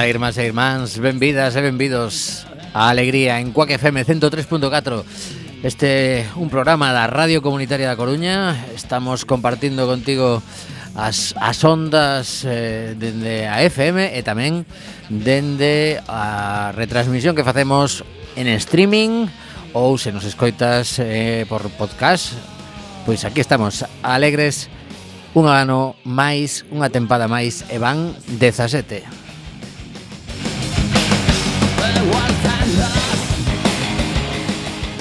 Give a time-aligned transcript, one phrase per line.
[0.00, 5.04] Ola, irmás e irmáns, benvidas e benvidos a Alegría en Cuac FM 103.4
[5.60, 8.56] Este un programa da Radio Comunitaria da Coruña.
[8.72, 10.40] Estamos compartindo contigo
[10.96, 14.64] as, as ondas eh, dende a FM e tamén
[15.12, 18.00] dende a retransmisión que facemos
[18.40, 19.28] en streaming
[19.76, 22.40] ou se nos escoitas eh, por podcast.
[23.04, 24.72] Pois aquí estamos, alegres
[25.36, 29.29] un ano máis, unha tempada máis e van 17.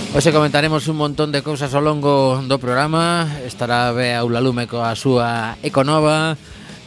[0.09, 3.29] Hoxe comentaremos un montón de cousas ao longo do programa.
[3.45, 6.33] Estará Bea Ulalume coa súa Econova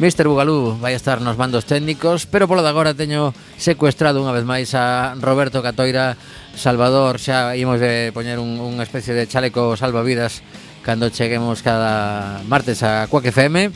[0.03, 0.27] Mr.
[0.27, 4.75] Bugalú vai estar nos mandos técnicos Pero polo de agora teño secuestrado unha vez máis
[4.75, 6.19] a Roberto Catoira
[6.59, 7.23] Salvador.
[7.23, 10.43] Xa imos de poñer un, unha especie de chaleco salvavidas
[10.83, 13.71] Cando cheguemos cada martes a Cuac FM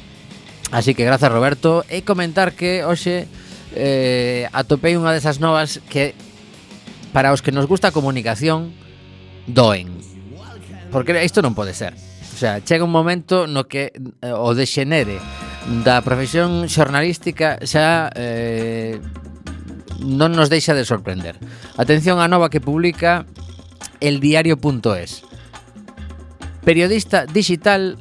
[0.75, 1.87] Así que grazas Roberto.
[1.87, 3.31] E comentar que hoxe
[3.78, 6.19] eh, atopei unha desas novas que
[7.15, 8.75] Para os que nos gusta a comunicación
[9.47, 10.03] doen.
[10.91, 11.95] Porque isto non pode ser.
[12.37, 15.17] O sea, chega un momento no que eh, o dexenere
[15.83, 19.01] da profesión xornalística xa eh,
[20.05, 21.41] non nos deixa de sorprender.
[21.81, 23.25] Atención á nova que publica
[24.04, 25.25] eldiario.es.
[26.63, 27.97] Periodista digital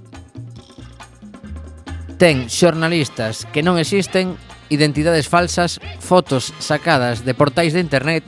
[2.19, 4.39] ten xornalistas que non existen,
[4.71, 8.23] identidades falsas, fotos sacadas de portais de internet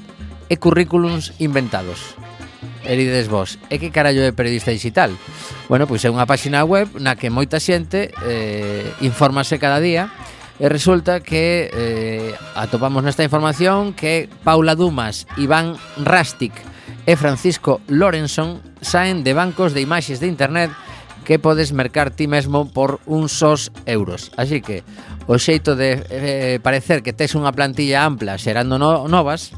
[0.48, 2.16] e currículums inventados.
[2.88, 5.12] E dides vos, e que carallo é periodista digital?
[5.68, 10.08] Bueno, pois é unha páxina web na que moita xente eh, infórmase cada día
[10.58, 16.50] E resulta que eh, atopamos nesta información que Paula Dumas, Iván Rastic
[17.06, 20.74] e Francisco Lorenson saen de bancos de imaxes de internet
[21.30, 24.34] que podes mercar ti mesmo por uns sós euros.
[24.34, 24.82] Así que
[25.30, 29.54] o xeito de eh, parecer que tes unha plantilla ampla xerando no, novas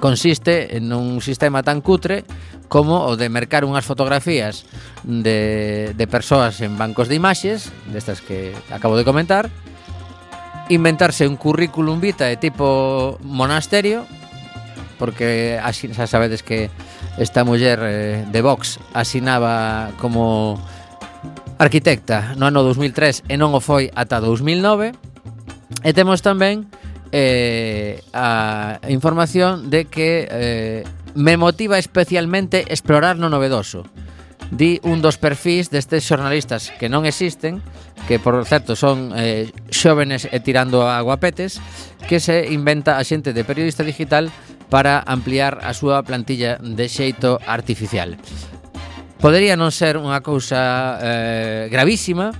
[0.00, 2.24] consiste nun sistema tan cutre
[2.68, 4.66] como o de mercar unhas fotografías
[5.04, 9.52] de, de persoas en bancos de imaxes, destas que acabo de comentar,
[10.68, 14.08] inventarse un currículum vitae tipo monasterio,
[14.98, 16.72] porque así, xa sabedes que
[17.20, 20.58] esta muller eh, de Vox asinaba como
[21.58, 24.96] arquitecta no ano 2003 e non o foi ata 2009,
[25.84, 26.66] e temos tamén
[27.14, 30.82] eh, a información de que eh,
[31.14, 33.86] me motiva especialmente explorar no novedoso.
[34.50, 37.62] Di un dos perfís destes xornalistas que non existen,
[38.10, 41.62] que por certo son eh, xóvenes e tirando a guapetes,
[42.10, 44.34] que se inventa a xente de periodista digital
[44.66, 48.18] para ampliar a súa plantilla de xeito artificial.
[49.22, 52.34] Podería non ser unha cousa eh, gravísima,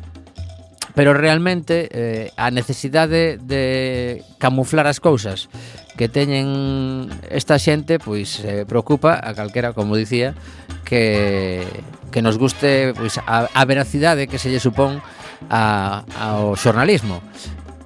[0.94, 5.50] pero realmente eh, a necesidade de camuflar as cousas
[5.98, 10.34] que teñen esta xente pois eh, preocupa a calquera, como dicía,
[10.86, 11.66] que
[12.14, 15.02] que nos guste pois a, a veracidade que se lle supón
[15.50, 17.18] a, ao xornalismo.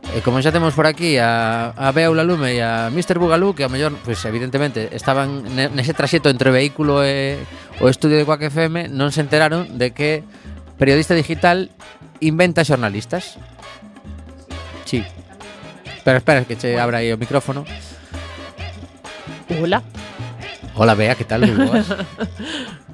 [0.08, 3.20] E como xa temos por aquí a, a Bea Lume e a Mr.
[3.20, 7.36] Bugalú Que a mellor, pois, evidentemente, estaban nese traxeto entre o vehículo e
[7.76, 10.24] o estudio de Quack FM Non se enteraron de que
[10.80, 11.68] periodista digital
[12.20, 13.38] inventa xornalistas.
[14.84, 15.04] Sí.
[16.04, 17.64] Pero espera, que che abra aí o micrófono.
[19.60, 19.82] Hola.
[20.74, 21.42] Hola, Bea, que tal?
[21.42, 21.86] Moi boas.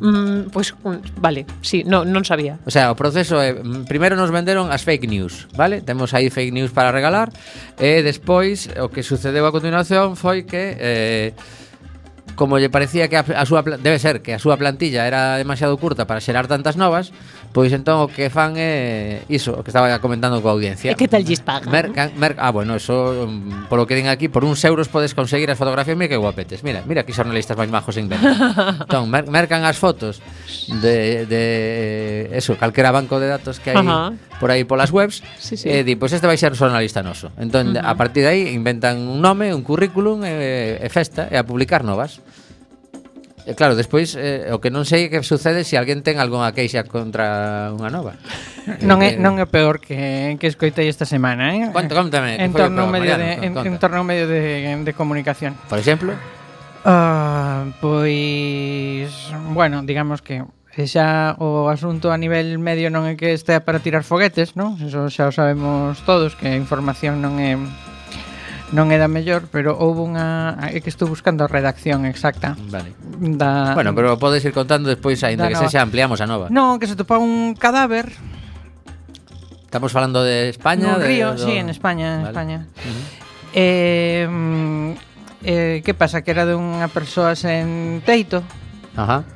[0.00, 2.56] Mm, pois, pues, mm, vale, sí, no, non sabía.
[2.64, 5.84] O sea, o proceso é, mm, primeiro nos venderon as fake news, vale?
[5.84, 7.28] Temos aí fake news para regalar,
[7.76, 11.28] e despois o que sucedeu a continuación foi que eh,
[12.32, 15.76] como lle parecía que a, a súa debe ser que a súa plantilla era demasiado
[15.76, 17.12] curta para xerar tantas novas,
[17.50, 20.86] Pois entón o que fan é iso, o que estaba comentando coa audiencia.
[20.86, 21.66] E que tal lles pagan?
[21.66, 25.18] Mercan, mer, ah, bueno, eso um, mm, polo que din aquí, por uns euros podes
[25.18, 26.62] conseguir as fotografías, mira que guapetes.
[26.62, 28.38] Mira, mira que xornalistas máis majos inventan.
[28.86, 30.22] entón, mer, mercan as fotos
[30.78, 31.42] de, de
[32.38, 34.14] eso, calquera banco de datos que hai Ajá.
[34.38, 35.66] por aí polas webs, sí, sí.
[35.66, 37.34] e eh, di, pois pues este vai ser xornalista noso.
[37.34, 37.90] Entón, uh -huh.
[37.90, 41.82] a partir de aí inventan un nome, un currículum e, e festa e a publicar
[41.82, 42.22] novas.
[43.50, 46.54] E claro, despois eh, o que non sei é que sucede se alguén ten algunha
[46.54, 48.14] queixa contra unha nova.
[48.86, 51.66] non é non é peor que que escoitei esta semana, eh?
[51.74, 52.38] Conta, contame.
[52.38, 55.58] En torno medio Mariano, de en, en torno medio de, de comunicación.
[55.66, 56.14] Por exemplo?
[56.86, 59.10] Uh, pois
[59.50, 60.46] bueno, digamos que
[60.78, 64.78] xa o asunto a nivel medio non é que estea para tirar foguetes, non?
[64.78, 67.58] Eso xa o sabemos todos, que a información non é
[68.70, 72.54] non era mellor, pero houve unha é que estou buscando a redacción exacta.
[72.70, 72.94] Vale.
[73.18, 76.46] Da Bueno, pero podes ir contando despois aínda que sexa ampliamos a nova.
[76.54, 78.14] Non, que se topa un cadáver.
[79.66, 81.42] Estamos falando de España, no, de Río, do...
[81.42, 82.30] sí, en España, en vale.
[82.30, 82.58] España.
[82.62, 83.04] Uh -huh.
[83.54, 84.90] Eh, mm,
[85.42, 88.46] eh que pasa que era dunha persoa sen teito.
[88.94, 89.26] Ajá.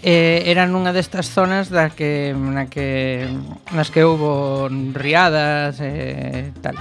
[0.00, 3.28] Eh, eran unha destas zonas da que na que
[3.76, 6.76] nas que houbo riadas e eh, tal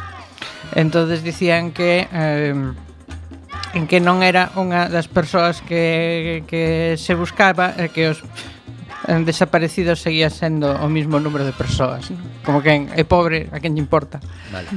[0.74, 2.74] entonces dicían que eh,
[3.76, 8.24] en que non era unha das persoas que, que se buscaba e que os
[9.06, 12.10] desaparecidos seguía sendo o mismo número de persoas.
[12.10, 12.18] ¿no?
[12.46, 14.22] como que é pobre, a quen lle importa?
[14.50, 14.70] Vale.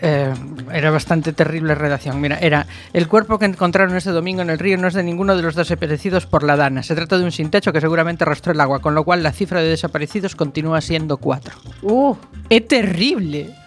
[0.00, 0.32] eh,
[0.72, 2.20] era bastante terrible redacción.
[2.20, 5.36] Mira, era el cuerpo que encontraron este domingo en el río no es de ninguno
[5.36, 6.82] de los desaparecidos por la dana.
[6.82, 9.32] Se trata de un sin techo que seguramente arrastró el agua con lo cual la
[9.32, 12.16] cifra de desaparecidos continúa siendo 4 uh,
[12.48, 13.63] é terrible!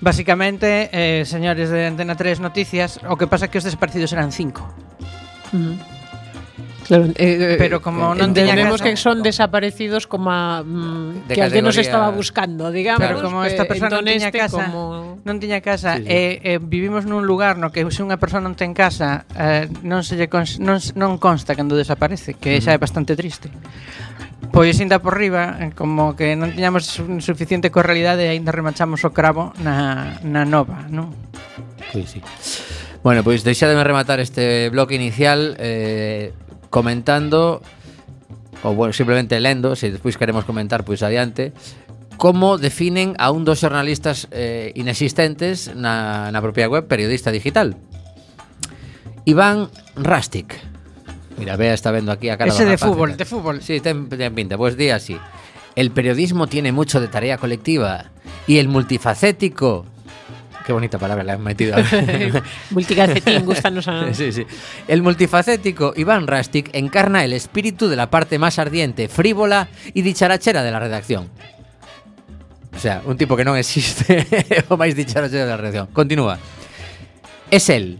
[0.00, 4.32] Básicamente, eh, señores de Antena 3 Noticias, o que pasa é que os desaparecidos eran
[4.32, 4.64] cinco.
[5.52, 6.00] Uh -huh.
[6.90, 11.42] Claro, eh, pero eh, como non entendemos que son desaparecidos como a, mm, de que
[11.46, 13.06] alguén nos estaba buscando, digamos.
[13.06, 15.22] Pero como esta eh, persona non tiña este casa, como...
[15.22, 16.10] non tiña casa sí, sí.
[16.10, 19.70] e eh, eh, vivimos nun lugar no que se unha persona non ten casa, eh,
[19.86, 23.54] non se lle cons non, non consta cando desaparece, que xa é bastante triste.
[24.48, 26.88] Pois ainda por riba, como que non tiñamos
[27.20, 31.12] suficiente coa realidade e aínda remachamos o cravo na, na nova, non?
[31.92, 32.24] Pois sí.
[33.04, 36.32] Bueno, pois deixademe rematar este bloque inicial eh,
[36.72, 37.60] comentando
[38.62, 41.52] ou bueno, simplemente lendo, se despois queremos comentar pois adiante,
[42.20, 47.80] como definen a un dos xornalistas eh, inexistentes na, na propia web Periodista Digital.
[49.24, 50.69] Iván Rastic.
[51.38, 53.62] Mira, Bea está vendo aquí a cara Ese de rapaz, fútbol, de fútbol.
[53.62, 54.56] Sí, ten, ten pinta.
[54.56, 55.16] Pues di así.
[55.76, 58.10] El periodismo tiene mucho de tarea colectiva
[58.46, 59.86] y el multifacético.
[60.66, 61.76] Qué bonita palabra le han metido.
[62.70, 64.12] Multicacetín, gustanos a...
[64.12, 64.46] sí, sí.
[64.86, 70.62] El multifacético Iván Rastik encarna el espíritu de la parte más ardiente, frívola y dicharachera
[70.62, 71.28] de la redacción.
[72.76, 74.26] O sea, un tipo que no existe
[74.68, 75.86] o máis dicharachera de la redacción.
[75.92, 76.38] Continúa.
[77.50, 77.98] Es él,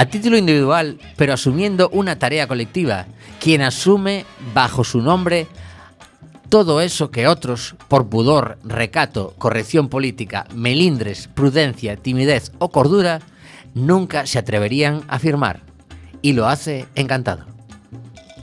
[0.00, 3.04] a título individual, pero asumiendo una tarea colectiva,
[3.38, 5.46] quien asume bajo su nombre
[6.48, 13.20] todo eso que otros, por pudor, recato, corrección política, melindres, prudencia, timidez o cordura,
[13.74, 15.60] nunca se atreverían a afirmar.
[16.22, 17.44] Y lo hace encantado.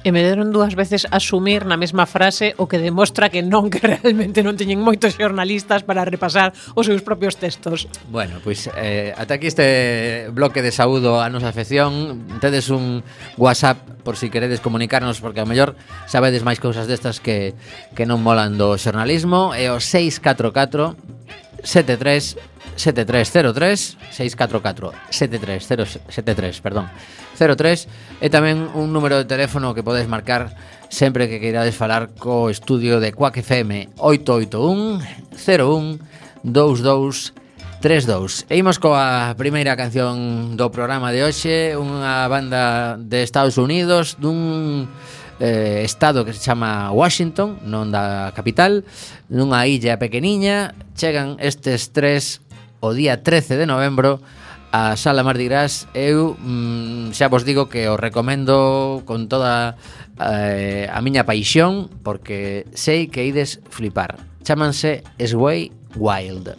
[0.06, 3.82] E me deron dúas veces asumir na mesma frase o que demostra que non que
[3.82, 7.90] realmente non teñen moitos xornalistas para repasar os seus propios textos.
[8.10, 12.24] Bueno, pois eh, ata aquí este bloque de saúdo a nosa afección.
[12.40, 13.04] Tedes un
[13.36, 15.76] WhatsApp por si queredes comunicarnos porque ao mellor
[16.06, 17.58] sabedes máis cousas destas que
[17.98, 20.96] que non molan do xornalismo e o 644
[21.64, 26.90] 73 7303 644 7373, perdón
[27.38, 27.88] 03
[28.20, 30.52] E tamén un número de teléfono que podedes marcar
[30.90, 35.04] Sempre que queirades falar co estudio de Quack FM 881
[35.36, 36.00] 01
[36.44, 37.34] 22
[37.84, 44.18] 32 E imos coa primeira canción do programa de hoxe Unha banda de Estados Unidos
[44.18, 44.90] Dun
[45.38, 48.82] eh, estado que se chama Washington Non da capital
[49.30, 52.42] Nunha illa pequeniña Chegan estes tres
[52.80, 54.20] o día 13 de novembro
[54.72, 59.80] a Sala Mardi Gras eu mm, xa vos digo que o recomendo con toda
[60.20, 66.58] eh, a miña paixón porque sei que ides flipar chámanse Sway Wild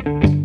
[0.00, 0.39] Thank you.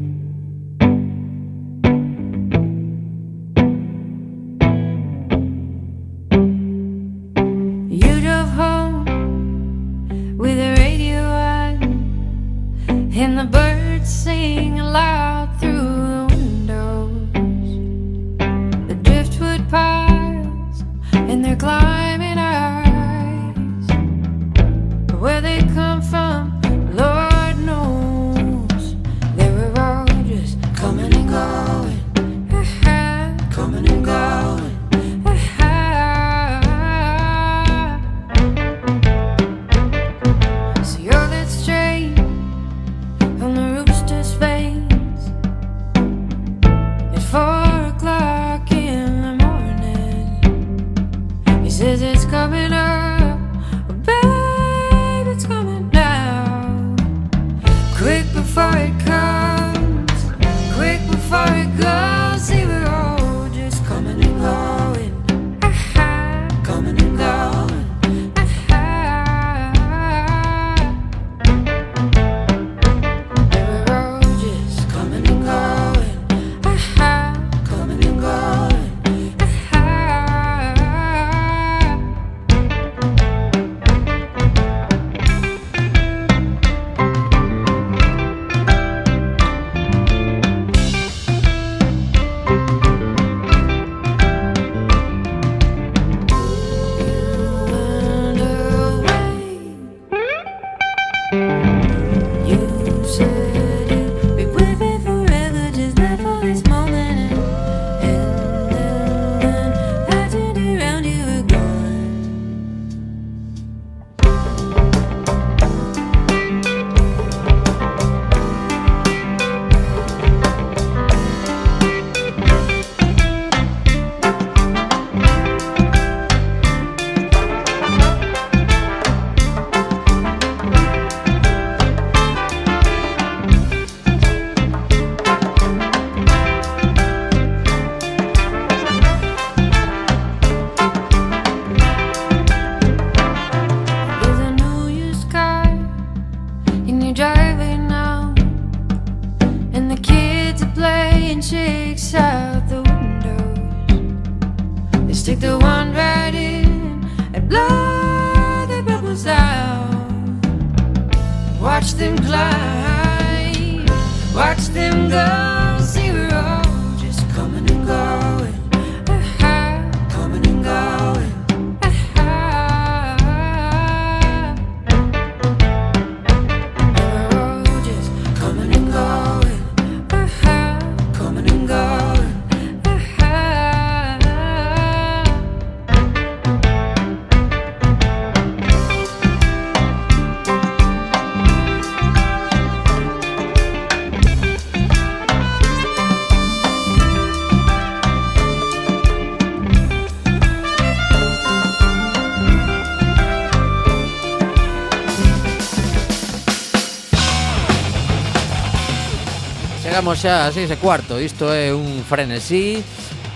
[210.05, 212.77] chegamos xa a seis e cuarto Isto é un frenesí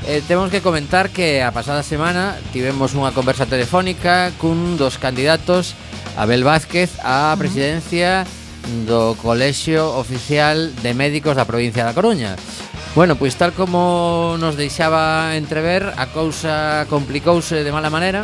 [0.08, 5.76] Eh, temos que comentar que a pasada semana tivemos unha conversa telefónica cun dos candidatos
[6.16, 8.24] Abel Vázquez á presidencia
[8.88, 12.40] do Colexio Oficial de Médicos da provincia da Coruña.
[12.96, 18.24] Bueno, pois tal como nos deixaba entrever, a cousa complicouse de mala maneira.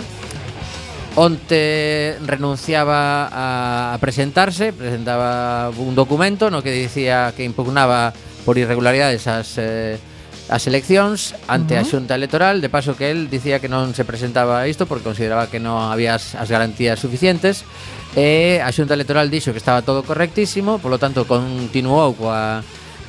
[1.20, 9.58] Onte renunciaba a presentarse, presentaba un documento no que dicía que impugnaba por irregularidades as
[9.58, 9.98] eh,
[10.46, 11.86] as eleccións ante uh -huh.
[11.86, 15.50] a Xunta Electoral, de paso que el dicía que non se presentaba isto porque consideraba
[15.50, 17.66] que non había as, as garantías suficientes.
[18.14, 22.62] E a Xunta Electoral dixo que estaba todo correctísimo, polo tanto continuou coa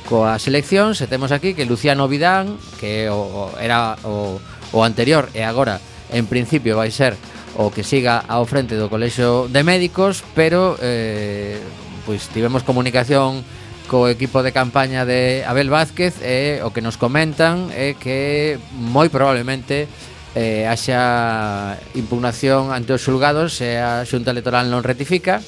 [0.09, 0.97] coas eleccións.
[1.03, 4.41] E temos aquí que Luciano Vidán, que o, o era o,
[4.73, 5.77] o anterior e agora
[6.09, 7.13] en principio vai ser
[7.53, 11.61] o que siga ao frente do Colexo de Médicos, pero eh,
[12.05, 13.45] pois tivemos comunicación
[13.87, 19.07] co equipo de campaña de Abel Vázquez e o que nos comentan é que moi
[19.07, 19.87] probablemente
[20.35, 25.39] eh, haxa impugnación ante os xulgados se a xunta electoral non retifica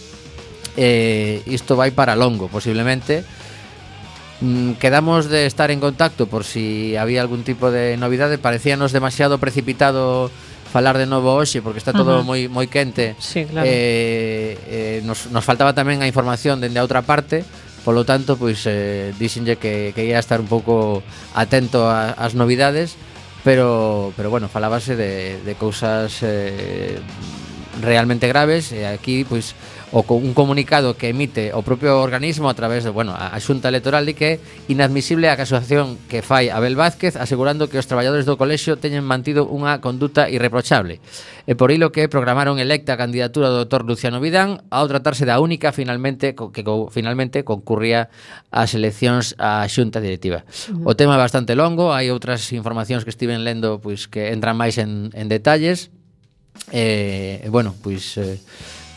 [0.79, 3.27] eh, isto vai para longo posiblemente
[4.39, 9.37] mm, quedamos de estar en contacto por si había algún tipo de novidade parecíanos demasiado
[9.37, 10.31] precipitado
[10.69, 12.29] falar de novo hoxe porque está todo uh -huh.
[12.29, 13.17] moi moi quente.
[13.17, 13.65] Sí, claro.
[13.65, 17.41] Eh, eh nos nos faltaba tamén a información dende a outra parte,
[17.89, 21.01] Polo tanto, pois eh, dixenlle que, que ia estar un pouco
[21.33, 22.93] atento ás novidades
[23.41, 27.01] Pero, pero bueno, falábase de, de cousas eh,
[27.81, 29.57] realmente graves E aquí, pois,
[29.91, 33.39] o con un comunicado que emite o propio organismo a través de, bueno, a, a
[33.41, 37.89] Xunta Electoral di que é inadmisible a casuación que fai Abel Vázquez asegurando que os
[37.89, 41.01] traballadores do colexio teñen mantido unha conduta irreprochable.
[41.49, 45.41] E por ilo que programaron electa a candidatura do doutor Luciano Vidán ao tratarse da
[45.41, 48.13] única finalmente que co, finalmente concurría
[48.53, 50.45] ás eleccións á Xunta Directiva.
[50.69, 50.89] Uh -huh.
[50.89, 54.77] O tema é bastante longo, hai outras informacións que estiven lendo pois que entran máis
[54.77, 55.89] en, en detalles.
[56.69, 58.37] Eh, bueno, pois eh,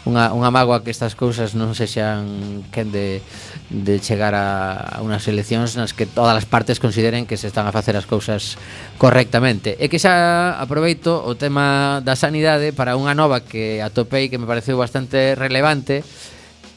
[0.02, 3.22] unha, unha mágoa que estas cousas non sexan quen de,
[3.70, 7.70] de chegar a, a unhas eleccións nas que todas as partes consideren que se están
[7.70, 8.58] a facer as cousas
[8.98, 9.78] correctamente.
[9.78, 14.50] E que xa aproveito o tema da sanidade para unha nova que atopei que me
[14.50, 16.02] pareceu bastante relevante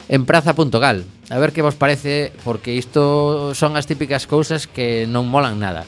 [0.06, 1.02] en praza.gal.
[1.30, 5.82] A ver que vos parece, porque isto son as típicas cousas que non molan nada.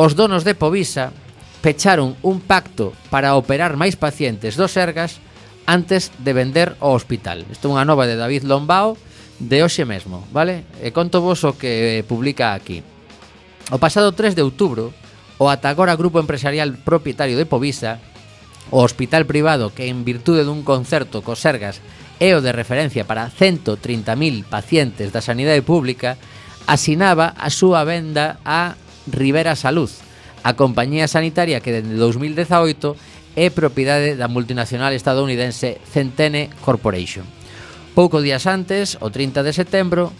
[0.00, 1.12] Os donos de Povisa
[1.60, 5.20] pecharon un pacto para operar máis pacientes dos Sergas
[5.66, 7.44] antes de vender o hospital.
[7.50, 8.98] Isto é unha nova de David Lombao
[9.42, 10.66] de hoxe mesmo, vale?
[10.78, 12.82] E conto vos o que eh, publica aquí.
[13.74, 14.94] O pasado 3 de outubro,
[15.38, 17.98] o ata agora Grupo Empresarial Propietario de Povisa,
[18.70, 21.82] o hospital privado que en virtude dun concerto co Sergas
[22.22, 26.14] é o de referencia para 130.000 pacientes da sanidade pública,
[26.70, 28.78] asinaba a súa venda a
[29.10, 29.90] Rivera Salud,
[30.46, 32.94] a compañía sanitaria que dende 2018
[33.36, 37.24] é propiedade da multinacional estadounidense Centene Corporation.
[37.96, 40.12] Pouco días antes, o 30 de setembro,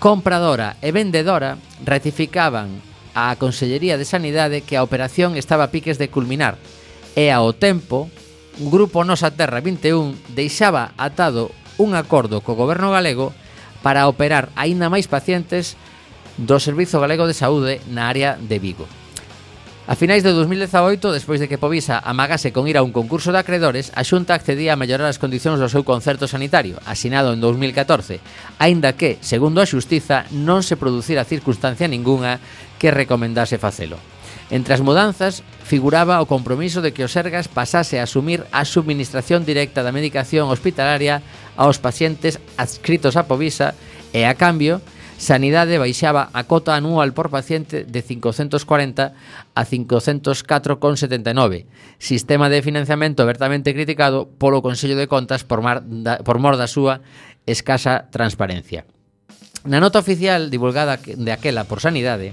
[0.00, 2.80] compradora e vendedora ratificaban
[3.12, 6.56] á Consellería de Sanidade que a operación estaba a piques de culminar
[7.12, 8.08] e ao tempo
[8.56, 13.32] o grupo Nosa Terra 21 deixaba atado un acordo co goberno galego
[13.84, 15.76] para operar aínda máis pacientes
[16.40, 18.99] do Servizo Galego de Saúde na área de Vigo.
[19.90, 23.42] A finais de 2018, despois de que Povisa amagase con ir a un concurso de
[23.42, 28.22] acredores, a Xunta accedía a mellorar as condicións do seu concerto sanitario, asinado en 2014,
[28.62, 32.38] aínda que, segundo a Xustiza, non se producira circunstancia ningunha
[32.78, 33.98] que recomendase facelo.
[34.54, 39.42] Entre as mudanzas figuraba o compromiso de que o Sergas pasase a asumir a subministración
[39.42, 41.18] directa da medicación hospitalaria
[41.58, 43.74] aos pacientes adscritos a Povisa
[44.14, 44.78] e, a cambio,
[45.20, 49.12] Sanidade baixaba a cota anual por paciente de 540
[49.52, 51.68] a 504,79,
[52.00, 56.64] sistema de financiamento abertamente criticado polo Consello de Contas por, mar da, por mor da
[56.64, 57.04] súa
[57.44, 58.88] escasa transparencia.
[59.68, 62.32] Na nota oficial divulgada de aquela por Sanidade,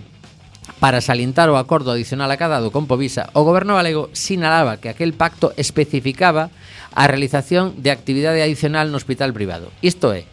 [0.80, 5.56] Para salientar o acordo adicional acadado con Povisa, o goberno galego sinalaba que aquel pacto
[5.56, 6.52] especificaba
[6.92, 9.72] a realización de actividade adicional no hospital privado.
[9.82, 10.28] Isto é,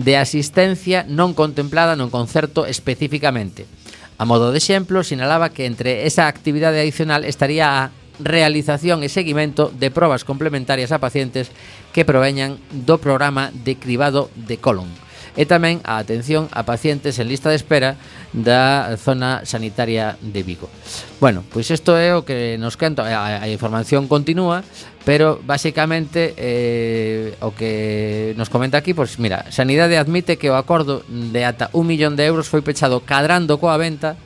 [0.00, 3.68] de asistencia non contemplada no concerto especificamente.
[4.16, 9.72] A modo de exemplo, sinalaba que entre esa actividade adicional estaría a realización e seguimento
[9.72, 11.52] de probas complementarias a pacientes
[11.92, 14.88] que proveñan do programa de cribado de colon
[15.36, 18.00] e tamén a atención a pacientes en lista de espera
[18.34, 20.70] da zona sanitaria de Vigo.
[21.18, 24.62] Bueno, pois isto é o que nos canto, a, a información continúa,
[25.04, 31.02] pero basicamente eh, o que nos comenta aquí, pois mira, Sanidade admite que o acordo
[31.08, 34.18] de ata un millón de euros foi pechado cadrando coa venta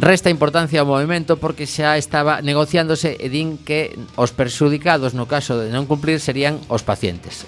[0.00, 5.60] Resta importancia ao movimento porque xa estaba negociándose e din que os perxudicados no caso
[5.60, 7.44] de non cumplir serían os pacientes.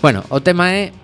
[0.00, 0.96] Bueno, o tema é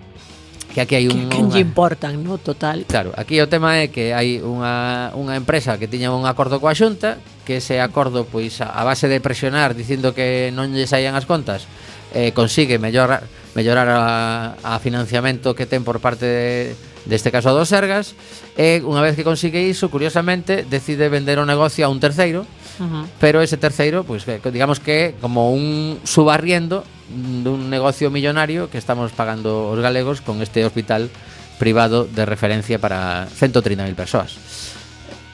[0.73, 1.27] que aquí hai un...
[1.27, 1.59] Que, que unha...
[1.59, 2.39] importan, no?
[2.39, 2.87] Total.
[2.87, 6.73] Claro, aquí o tema é que hai unha, unha empresa que tiña un acordo coa
[6.73, 11.27] xunta, que ese acordo, pois, a base de presionar dicindo que non lle saían as
[11.27, 11.67] contas,
[12.15, 13.23] eh, consigue mellorar,
[13.55, 18.13] mellorar a, a financiamento que ten por parte de, deste caso dos Sergas
[18.59, 22.45] e unha vez que consigue iso, curiosamente decide vender o negocio a un terceiro
[22.79, 23.03] uh -huh.
[23.19, 26.83] pero ese terceiro, pois, pues, digamos que como un subarriendo
[27.43, 31.11] dun negocio millonario que estamos pagando os galegos con este hospital
[31.59, 34.33] privado de referencia para 130.000 persoas.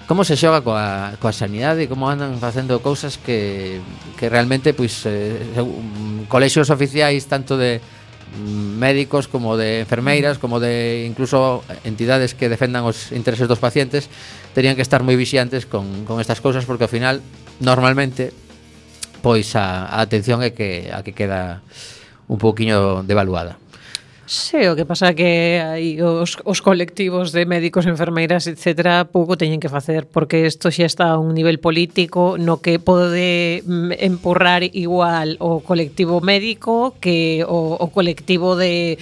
[0.08, 3.80] Como se xoga coa, coa sanidade e como andan facendo cousas que,
[4.16, 10.64] que realmente pois, eh, mm, colexios oficiais tanto de mm, médicos como de enfermeiras, como
[10.64, 14.08] de incluso entidades que defendan os intereses dos pacientes,
[14.56, 17.20] terían que estar moi vixiantes con, con estas cousas porque ao final
[17.60, 18.32] normalmente
[19.28, 21.60] pois a, a atención é que a que queda
[22.32, 23.60] un pouquiño devaluada.
[24.24, 29.60] Sí, o que pasa que aí os, os colectivos de médicos, enfermeiras, etc., pouco teñen
[29.60, 34.64] que facer, porque isto xa está a un nivel político no que pode mm, empurrar
[34.64, 38.96] igual o colectivo médico que o, o colectivo de,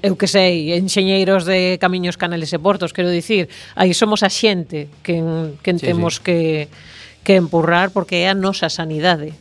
[0.00, 4.88] eu que sei, enxeñeiros de camiños, canales e portos, quero dicir, aí somos a xente
[5.04, 5.20] que,
[5.60, 6.24] que sí, temos sí.
[6.24, 6.40] que
[7.26, 9.34] que empurrar porque é a nosa sanidade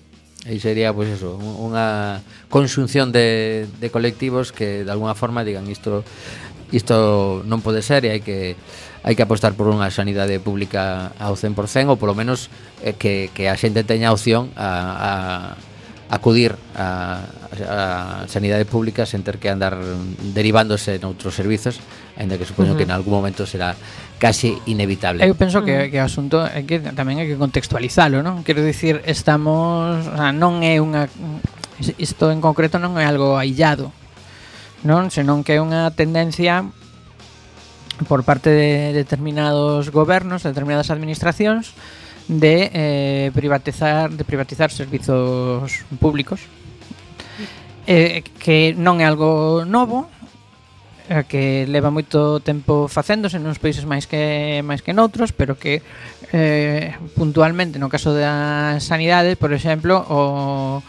[0.45, 2.21] aí sería pois pues, eso, unha
[2.53, 6.05] conxunción de, de colectivos que de alguna forma digan isto
[6.69, 8.53] isto non pode ser e hai que
[9.05, 12.49] hai que apostar por unha sanidade pública ao 100% ou polo menos
[12.81, 15.11] eh, que, que a xente teña opción a, a
[16.15, 17.27] acudir a,
[17.67, 17.79] a
[18.31, 19.75] sanidade pública sen ter que andar
[20.31, 21.83] derivándose noutros servizos
[22.15, 22.77] ainda que supoño uh -huh.
[22.79, 23.75] que en algún momento será
[24.17, 25.27] case inevitable.
[25.27, 28.47] Eu penso que que o asunto é que tamén hai que contextualizalo, non?
[28.47, 31.11] Quero dicir, estamos, o sea, non é unha
[31.99, 33.91] isto en concreto non é algo aillado,
[34.87, 36.63] non, senón que é unha tendencia
[38.07, 41.75] por parte de determinados gobernos, determinadas administracións
[42.27, 46.41] de eh, privatizar de privatizar servizos públicos
[47.87, 50.09] eh, que non é algo novo
[51.05, 55.85] eh, que leva moito tempo facéndose nos países máis que máis que noutros, pero que
[56.33, 60.81] eh, puntualmente no caso da sanidade, por exemplo, o,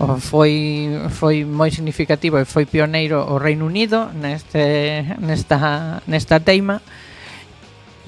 [0.00, 6.80] o foi foi moi significativo e foi pioneiro o Reino Unido neste nesta nesta teima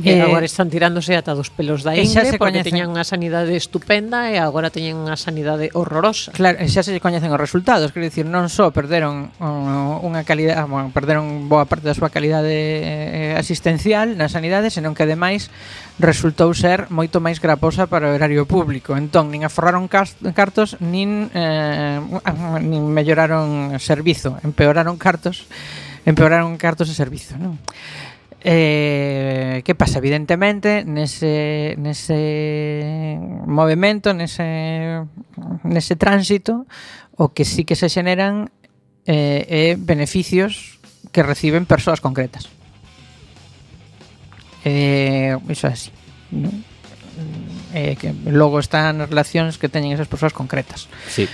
[0.02, 2.74] E eh, agora están tirándose ata dos pelos da ingle se porque coñecen.
[2.74, 6.34] teñan unha sanidade estupenda e agora teñen unha sanidade horrorosa.
[6.34, 10.66] Claro, e xa se coñecen os resultados, quero dicir, non só perderon unha calidade, ah,
[10.66, 15.54] bueno, perderon boa parte da súa calidade eh, asistencial na sanidade, senón que ademais
[16.02, 18.98] resultou ser moito máis graposa para o erario público.
[18.98, 22.02] Entón, nin aforraron cartos, nin, eh,
[22.58, 25.46] nin melloraron servizo, empeoraron cartos,
[26.02, 27.54] empeoraron cartos e servizo, non?
[28.44, 29.98] Eh, que pasa?
[29.98, 35.06] Evidentemente, nese, nese movimento, nese,
[35.62, 36.66] nese tránsito,
[37.14, 38.50] o que sí que se xeneran
[39.06, 40.82] eh, é beneficios
[41.14, 42.50] que reciben persoas concretas.
[44.64, 45.90] Eh, iso é así.
[46.34, 46.50] ¿no?
[47.74, 50.90] Eh, que logo están as relacións que teñen esas persoas concretas.
[51.06, 51.30] Sí.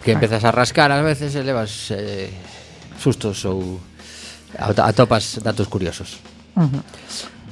[0.00, 2.32] Que empezas a rascar ás veces e levas eh,
[2.98, 3.78] sustos ou
[4.58, 6.20] Atopas datos curiosos.
[6.54, 6.82] Uh -huh.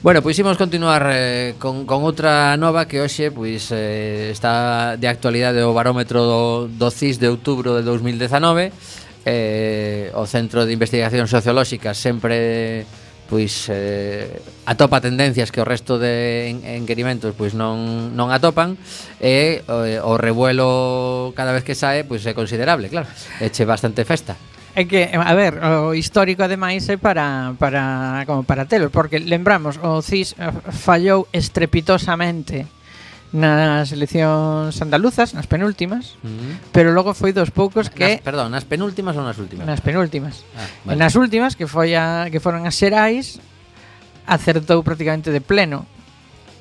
[0.02, 5.04] Bueno, pois imos continuar eh, con, con outra nova que hoxe pois eh, está de
[5.04, 8.72] actualidade o barómetro do, do CIS de outubro de 2019
[9.28, 12.88] eh, o Centro de Investigación Sociolóxica sempre
[13.28, 18.80] pois eh, atopa tendencias que o resto de enquerimentos pois non, non atopan
[19.20, 23.06] e eh, o, o revuelo cada vez que sae pois é considerable, claro.
[23.36, 24.32] Eche bastante festa.
[24.74, 29.18] É que, eh, a ver, o histórico ademais é para, para, como para telo, porque
[29.18, 32.66] lembramos, o CIS eh, fallou estrepitosamente
[33.30, 36.54] nas eleccións andaluzas, nas penúltimas, uh -huh.
[36.74, 39.66] pero logo foi dos poucos que nas, Perdón, nas penúltimas ou nas últimas?
[39.66, 40.42] Nas penúltimas.
[40.54, 40.98] Ah, eh, vale.
[40.98, 43.38] Nas últimas que foi a que foron as Xerais
[44.26, 45.86] acertou prácticamente de pleno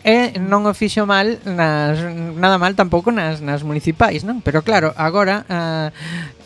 [0.04, 2.00] E non o fixo mal nas,
[2.40, 4.40] nada mal tampouco nas, nas municipais, non?
[4.40, 5.92] Pero claro, agora uh,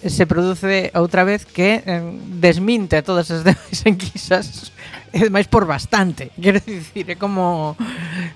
[0.09, 2.01] se produce outra vez que eh,
[2.41, 4.73] desminte todas as demais enquisas
[5.13, 6.32] e máis por bastante.
[6.38, 7.75] Quero dicir, é como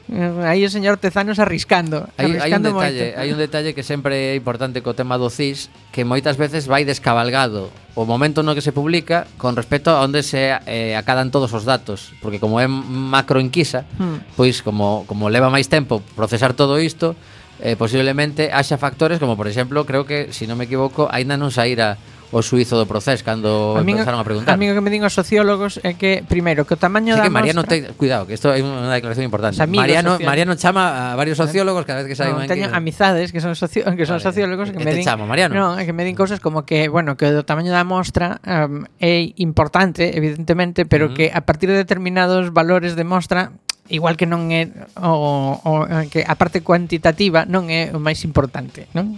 [0.10, 3.20] eh, aí o señor Tezanos arriscando, hai, arriscando hai un detalle, moito.
[3.20, 6.86] hai un detalle que sempre é importante co tema do CIS, que moitas veces vai
[6.86, 11.50] descabalgado o momento no que se publica con respecto a onde se eh, acadan todos
[11.54, 14.38] os datos, porque como é macroenquisa, hmm.
[14.38, 17.18] pois como como leva máis tempo procesar todo isto,
[17.58, 21.42] eh, posiblemente haxa factores como por exemplo, creo que, se si non me equivoco, aínda
[21.42, 21.98] non saíra
[22.32, 24.54] o suizo do proceso cando a min, empezaron a preguntar.
[24.54, 27.24] A mí o que me din os sociólogos é que primeiro que o tamaño sí
[27.24, 27.88] da que Mariano mostra...
[27.88, 29.56] te, cuidado, que isto é unha declaración importante.
[29.64, 30.28] Amigos Mariano sociólogos.
[30.28, 32.76] Mariano chama a varios sociólogos cada vez que sai no, teño que...
[32.76, 33.88] amizades que son socio...
[33.96, 34.28] que son vale.
[34.28, 35.08] sociólogos que, que me din.
[35.08, 35.56] Chamo, Mariano.
[35.56, 39.32] No, que me din cousas como que, bueno, que o tamaño da mostra um, é
[39.40, 41.16] importante, evidentemente, pero uh -huh.
[41.16, 43.56] que a partir de determinados valores de mostra
[43.88, 44.68] igual que non é
[45.00, 49.16] o, o que a parte cuantitativa non é o máis importante, non?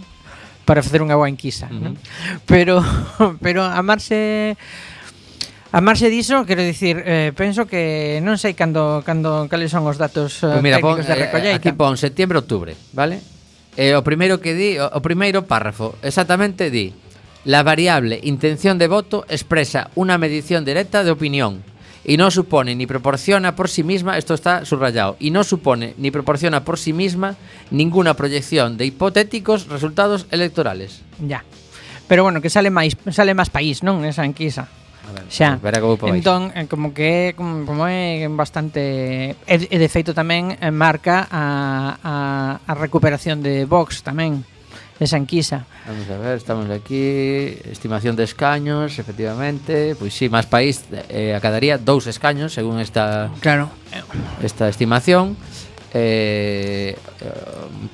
[0.70, 1.82] para facer unha boa enquisa, uh -huh.
[1.82, 1.94] non?
[2.46, 2.86] Pero
[3.46, 4.54] pero a marxe
[5.70, 10.02] A marxe diso, quero dicir, eh, penso que non sei cando cando cales son os
[10.02, 11.54] datos eh, pues mira, técnicos pon, da recolleita.
[11.54, 13.22] Eh, aquí pon setembro outubro, vale?
[13.78, 16.90] Eh, o primeiro que di, o, o primeiro párrafo, exactamente di:
[17.46, 21.62] La variable intención de voto expresa unha medición directa de opinión
[22.10, 26.10] y no supone ni proporciona por sí misma, esto está subrayado, y no supone ni
[26.10, 27.36] proporciona por sí misma
[27.70, 31.04] ninguna proyección de hipotéticos resultados electorales.
[31.28, 31.44] Ya.
[32.08, 34.66] Pero bueno, que sale máis sale máis país, non, esa enquisa.
[35.14, 35.62] Ver, xa.
[35.62, 36.02] Verá como.
[36.10, 41.30] Entón, eh, como que como, como é bastante e, e de feito tamén eh, marca
[41.30, 42.14] a, a,
[42.66, 44.42] a recuperación de Vox tamén
[45.00, 45.66] en Sanquisa.
[45.88, 51.80] Vamos a ver, estamos aquí, estimación de escaños, efectivamente, pois sí, máis país eh, acadaría
[51.80, 53.72] dous escaños según esta Claro.
[54.44, 55.40] esta estimación.
[55.94, 56.94] Eh,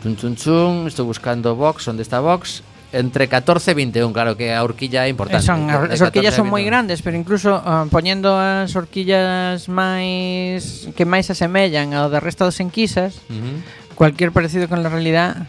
[0.01, 2.65] chun chun chun, estou buscando Vox, onde está Vox?
[2.95, 5.43] Entre 14 e 21, claro que a horquilla é importante.
[5.43, 11.05] Eh, son, as horquillas son moi grandes, pero incluso uh, poñendo as horquillas máis que
[11.05, 13.57] máis asemellan ao da resto das enquisas, uh -huh.
[13.99, 15.43] cualquier parecido con la realidad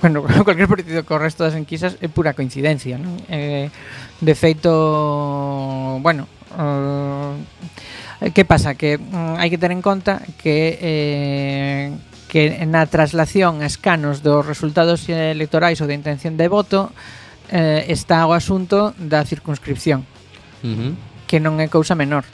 [0.00, 3.18] bueno, cualquier parecido co resto das enquisas é pura coincidencia, non?
[3.28, 3.70] Eh,
[4.22, 4.70] de feito,
[6.02, 6.26] bueno,
[6.58, 7.34] eh,
[8.26, 8.74] uh, que pasa?
[8.74, 11.86] Que mm, hai que ter en conta que eh,
[12.28, 16.92] que na traslación a escanos dos resultados electorais ou de intención de voto
[17.48, 20.04] eh, está o asunto da circunscripción,
[20.62, 20.92] uh -huh.
[21.24, 22.28] que non é cousa menor.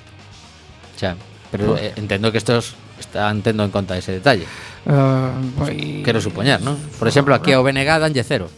[0.99, 1.15] Xa,
[1.55, 4.47] pero eh, entendo que estos están tendo en conta ese detalle.
[4.87, 5.71] Uh, pues,
[6.05, 6.77] Quero supoñer, non?
[6.99, 8.53] Por exemplo, aquí ao BNG danlle cero.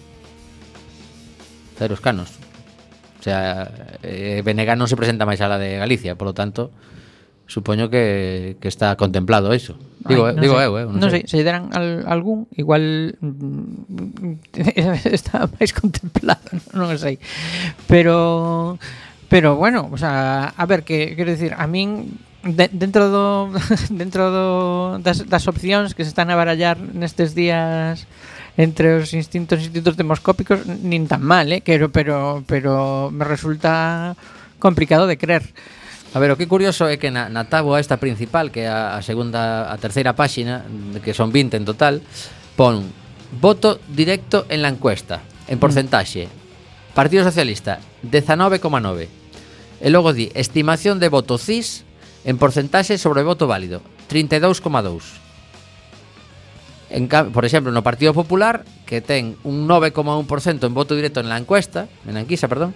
[1.79, 2.33] Cero escanos.
[3.21, 3.69] O sea,
[4.03, 6.71] eh, BNG non se presenta máis a la de Galicia, polo tanto,
[7.47, 9.79] supoño que, que está contemplado eso.
[10.07, 10.67] Digo, eh, Ay, no digo sei.
[10.67, 11.23] eu, eh, non, sei.
[11.27, 14.55] sei, se deran al, algún, igual mm,
[15.11, 16.47] está máis contemplado,
[16.79, 17.19] non sei.
[17.91, 18.79] Pero
[19.29, 23.53] Pero bueno, o sea, a ver, que quero decir, a min de, dentro do
[23.91, 24.47] dentro do,
[25.01, 28.05] das, das opcións que se están a barallar nestes días
[28.57, 34.17] entre os instintos instintos demoscópicos nin tan mal, eh, quero, pero pero me resulta
[34.59, 35.45] complicado de creer.
[36.15, 38.97] A ver, o que curioso é que na, na táboa esta principal, que é a,
[38.97, 40.65] a segunda, a terceira páxina,
[41.05, 42.01] que son 20 en total,
[42.57, 42.89] pon
[43.37, 45.61] voto directo en la encuesta, en mm.
[45.61, 46.25] porcentaxe.
[46.97, 49.13] Partido Socialista, 19,9.
[49.85, 51.85] E logo di, estimación de voto CIS,
[52.27, 55.23] En porcentaxe sobre o voto válido, 32,2.
[56.91, 61.39] En, por exemplo, no Partido Popular, que ten un 9,1% en voto directo en la
[61.39, 62.75] encuesta, en enquisa, perdón,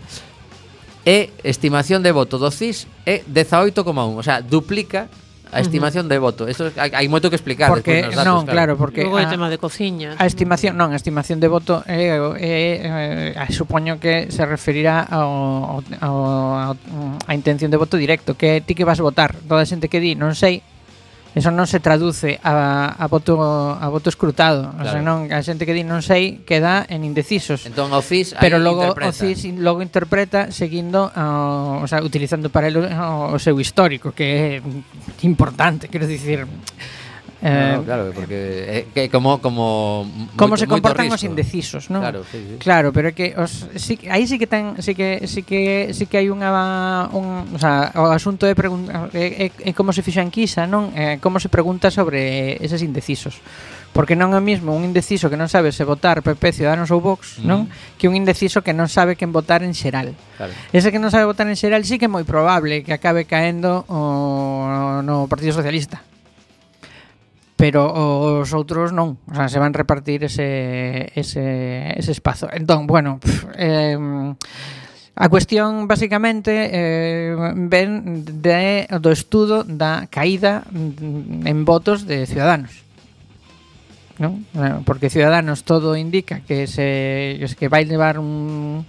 [1.02, 5.10] e estimación de voto do CIS é 18,1, o sea, duplica
[5.52, 6.46] A estimación de voto.
[6.46, 9.58] Eso hai, hai moito que explicar porque datos, non, claro, porque Luego a, tema de
[9.58, 10.14] cociña.
[10.16, 15.02] A estimación, non, a estimación de voto é eh, eh, eh, supoño que se referirá
[15.02, 16.16] ao, ao,
[16.56, 16.76] ao,
[17.26, 19.34] a intención de voto directo, que ti que vas votar.
[19.46, 20.62] Toda a xente que di, non sei,
[21.30, 24.82] Eso non se traduce a, a voto a voto escrutado, claro.
[24.82, 27.70] o sea, non a xente que di non sei queda en indecisos.
[27.70, 29.10] Entón o CIS Pero logo interpreta.
[29.10, 34.10] o CIS logo interpreta seguindo o, o sea, utilizando para el o, o seu histórico,
[34.10, 34.62] que é
[35.22, 36.50] importante, quero dicir.
[37.42, 38.36] Eh, no, claro, porque
[38.68, 40.04] é eh, que como como
[40.36, 42.04] como moito, se comportan os indecisos, non?
[42.04, 42.54] Claro, sí, sí.
[42.60, 46.04] claro, pero é que os sí, aí sí que ten sí que sí que sí
[46.04, 46.52] que hai unha
[47.16, 50.68] un, o sea, o asunto é pregunta é, é, é como se fixa en Kisa,
[50.68, 50.92] non?
[50.92, 53.40] É, como se pregunta sobre eses indecisos.
[53.96, 57.00] Porque non é o mismo un indeciso que non sabe se votar PP, Ciudadanos ou
[57.02, 57.48] Vox, mm.
[57.48, 57.66] non?
[57.96, 60.12] Que un indeciso que non sabe quen votar en xeral.
[60.36, 60.52] Claro.
[60.76, 63.88] Ese que non sabe votar en xeral sí que é moi probable que acabe caendo
[63.88, 66.04] o, no Partido Socialista
[67.60, 67.92] pero
[68.40, 72.48] os outros non, o sea, se van repartir ese, ese, ese espazo.
[72.48, 74.00] Entón, bueno, pff, eh,
[75.20, 77.36] a cuestión basicamente eh,
[77.68, 82.88] ven de, do estudo da caída en votos de Ciudadanos.
[84.16, 84.40] ¿no?
[84.88, 88.88] Porque Ciudadanos todo indica que se que vai levar un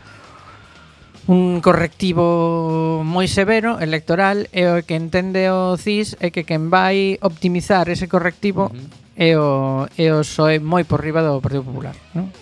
[1.27, 7.21] un correctivo moi severo electoral e o que entende o CIS é que quen vai
[7.21, 8.73] optimizar ese correctivo
[9.13, 12.33] é o é o soe moi por riba do Partido Popular, non?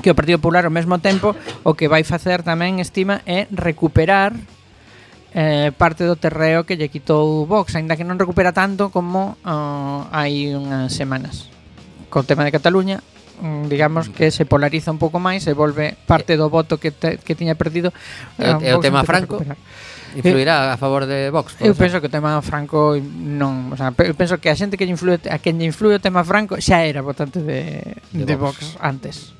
[0.00, 1.36] Que o Partido Popular ao mesmo tempo
[1.68, 4.32] o que vai facer tamén estima é recuperar
[5.36, 10.08] eh, parte do terreo que lle quitou Vox, aínda que non recupera tanto como oh,
[10.08, 11.52] hai unhas semanas.
[12.08, 13.04] Co tema de Cataluña
[13.40, 17.22] Mm, digamos que se polariza un pouco máis e volve parte do voto que, te,
[17.22, 17.94] que tiña perdido
[18.34, 19.58] é, o, eh, o tema Franco recuperar.
[20.18, 21.86] influirá a favor de Vox eu ser?
[21.86, 24.94] penso que o tema Franco non o sea, eu penso que a xente que lle
[24.98, 28.74] influe, a quen lle influe o tema Franco xa era votante de, de, de Vox.
[28.74, 29.38] Vox antes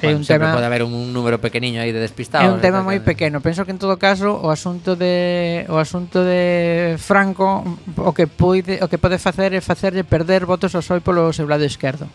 [0.00, 2.48] É un tema pode haber un, un número pequeniño aí de despistados.
[2.48, 3.04] É un tema moi eh.
[3.04, 3.44] pequeno.
[3.44, 7.60] Penso que en todo caso o asunto de o asunto de Franco
[8.00, 11.44] o que pode o que pode facer é facerlle perder votos ao soi polo seu
[11.44, 12.08] lado esquerdo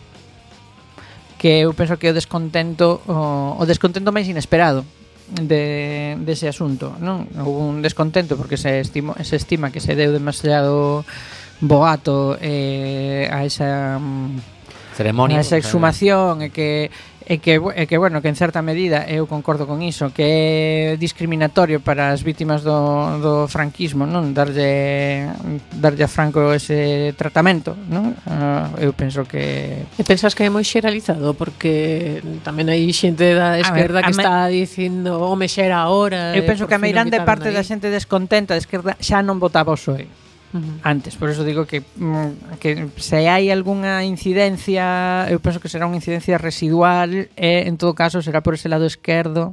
[1.38, 4.82] que eu penso que o descontento o, o descontento máis inesperado
[5.30, 7.30] de, dese asunto non?
[7.38, 11.06] Houve un descontento porque se, estimo, se estima que se deu demasiado
[11.62, 16.90] boato eh, a esa mm, ceremonia, a esa exhumación e que
[17.28, 20.96] e que, e que, bueno, que en certa medida eu concordo con iso, que é
[20.96, 24.32] discriminatorio para as vítimas do, do franquismo, non?
[24.32, 25.28] Darlle,
[25.76, 28.16] darlle a Franco ese tratamento, non?
[28.24, 29.84] Uh, eu penso que...
[30.00, 31.36] E pensas que é moi xeralizado?
[31.36, 34.24] Porque tamén hai xente da esquerda ver, que me...
[34.24, 36.32] está dicindo oh, home xera ahora...
[36.32, 37.54] Eu penso que a meirande parte aí.
[37.54, 40.80] da xente descontenta da esquerda xa non votaba o PSOE Mm-hmm.
[40.82, 41.16] antes.
[41.16, 46.00] Por eso digo que, mm, que se hai algunha incidencia, eu penso que será unha
[46.00, 49.52] incidencia residual e en todo caso será por ese lado esquerdo.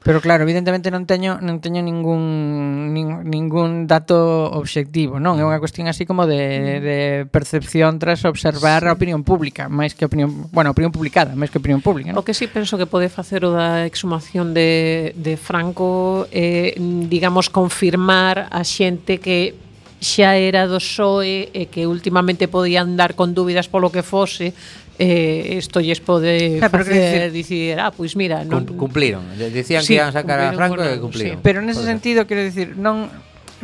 [0.00, 5.36] Pero claro, evidentemente non teño non teño ningún nin, ningún dato obxectivo, non?
[5.36, 6.80] É unha cuestión así como de, mm.
[6.80, 6.98] de
[7.28, 8.88] percepción tras observar sí.
[8.88, 11.84] a opinión pública, máis que a opinión, bueno, a opinión publicada, máis que a opinión
[11.84, 12.16] pública, non?
[12.16, 16.80] O que sí penso que pode facer o da exhumación de de Franco é eh,
[16.80, 19.68] digamos confirmar a xente que
[20.00, 24.56] xa era do PSOE e que últimamente podían dar con dúbidas polo que fose
[25.00, 29.80] eh, isto lles pode eh, claro, facer dicir, ah, pois mira, non cumpliron, eh, dicían
[29.80, 31.36] sí, que iban sacar a Franco e cumpliron.
[31.36, 31.40] Sí.
[31.40, 33.08] Pero nese sentido quero dicir, non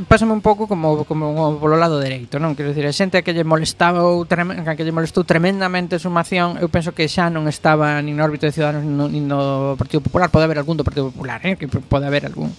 [0.08, 2.52] pásame un pouco como como polo lado dereito, non?
[2.52, 6.68] Quero dicir, a xente que lle molestaba ou que lle molestou tremendamente a sumación, eu
[6.68, 10.04] penso que xa non estaba nin no órbito de Ciudadanos nin no, nin no Partido
[10.04, 12.52] Popular, pode haber algún do Partido Popular, eh, que pode haber algún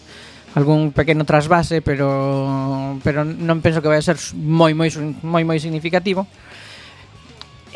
[0.57, 4.89] algún pequeno trasvase, pero pero non penso que vai ser moi moi
[5.21, 6.25] moi moi significativo.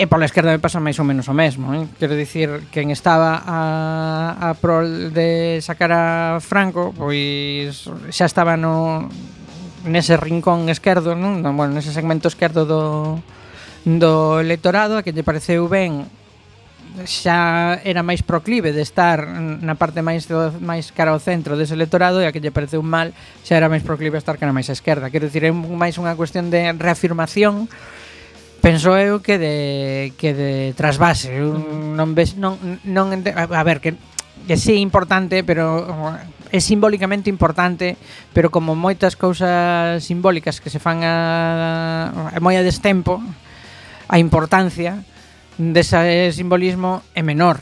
[0.01, 1.85] E pola esquerda me pasa máis ou menos o mesmo, eh?
[2.01, 6.03] Quero dicir, quen estaba a, a prol de sacar a
[6.41, 9.05] Franco, pois xa estaba no
[9.85, 11.45] nese rincón esquerdo, non?
[11.45, 13.21] No, bueno, nese segmento esquerdo do
[13.85, 16.09] do electorado, a que lle pareceu ben
[17.07, 21.73] xa era máis proclive de estar na parte máis do, máis cara ao centro dese
[21.73, 23.15] electorado e a que lle pareceu mal
[23.47, 25.09] xa era máis proclive estar cara máis á esquerda.
[25.09, 27.71] Quero dicir, é máis unha cuestión de reafirmación
[28.61, 33.97] Penso eu que de que de trasvase, eu non ves non non a ver que
[34.45, 37.97] que sí importante, pero eh, é simbólicamente importante,
[38.37, 43.17] pero como moitas cousas simbólicas que se fan a, a moi a destempo,
[44.05, 45.01] a importancia
[45.69, 47.61] dese simbolismo é menor.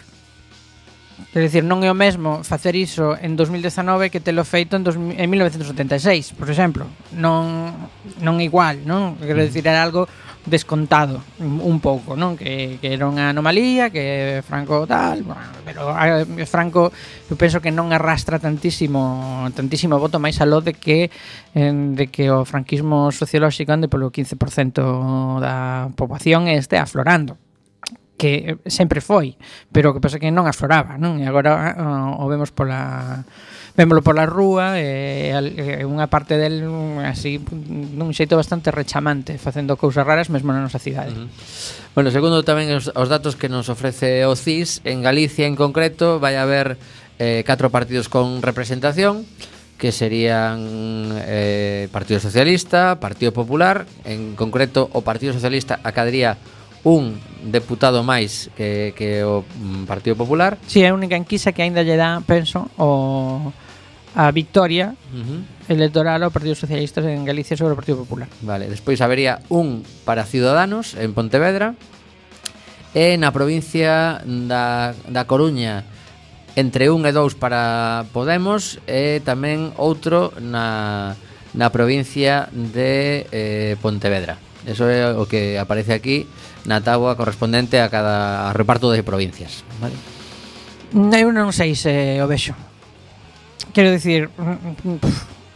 [1.33, 4.95] Quer dicir, non é o mesmo facer iso en 2019 que telo feito en, dos,
[4.95, 6.87] en 1976, por exemplo.
[7.13, 7.75] Non,
[8.23, 9.19] non é igual, non?
[9.19, 10.07] Quero dicir, era algo
[10.47, 12.39] descontado un pouco, non?
[12.39, 15.27] Que, que era unha anomalía, que Franco tal,
[15.67, 16.89] pero a, Franco
[17.29, 21.11] eu penso que non arrastra tantísimo tantísimo voto máis aló de que
[21.53, 27.37] de que o franquismo sociolóxico ande polo 15% da poboación este aflorando
[28.19, 29.39] que eh, sempre foi,
[29.71, 31.23] pero o que pasa que non afloraba, non?
[31.23, 31.79] E agora
[32.19, 33.23] o, o vemos pola
[33.79, 36.67] vémolo pola rúa e, e unha parte del
[37.07, 41.15] así dun xeito bastante rechamante, facendo cousas raras mesmo na nosa cidade.
[41.15, 41.95] Uh -huh.
[41.95, 46.19] Bueno, segundo tamén os, os datos que nos ofrece o CIS, en Galicia en concreto
[46.19, 46.75] vai haber
[47.23, 49.23] eh, catro partidos con representación,
[49.79, 56.35] que serían eh, Partido Socialista, Partido Popular, en concreto o Partido Socialista acadaría
[56.83, 60.59] un deputado máis que, que o mm, Partido Popular.
[60.67, 63.51] Si, sí, é a única enquisa que aínda lle dá, penso, o
[64.15, 65.41] a victoria uh -huh.
[65.69, 68.27] electoral ao Partido Socialista en Galicia sobre o Partido Popular.
[68.41, 71.77] Vale, despois habería un para Ciudadanos en Pontevedra
[72.97, 75.85] e na provincia da, da Coruña
[76.57, 81.13] entre un e dous para Podemos e tamén outro na,
[81.53, 84.48] na provincia de eh, Pontevedra.
[84.67, 86.27] Eso é o que aparece aquí
[86.67, 89.95] na táboa correspondente a cada reparto de provincias, vale?
[90.91, 92.51] Mm, eu non sei se o vexo.
[93.71, 94.99] Quero dicir, mm, mm,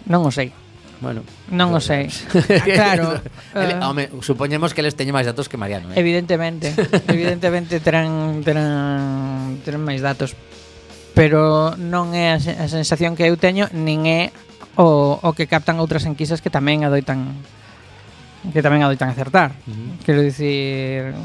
[0.08, 0.56] non o sei.
[1.04, 2.08] Bueno, non o sei.
[2.64, 3.20] claro.
[3.60, 6.00] uh, home, supoñemos que eles teñen máis datos que Mariano, eh?
[6.00, 6.72] Evidentemente.
[7.12, 10.32] evidentemente terán terán terán máis datos.
[11.12, 14.32] Pero non é a, a sensación que eu teño, nin é
[14.80, 17.36] o, o que captan outras enquisas que tamén adoitan
[18.52, 19.56] que tamén adoitan acertar.
[19.64, 19.90] Uh -huh.
[20.04, 21.16] Quero dicir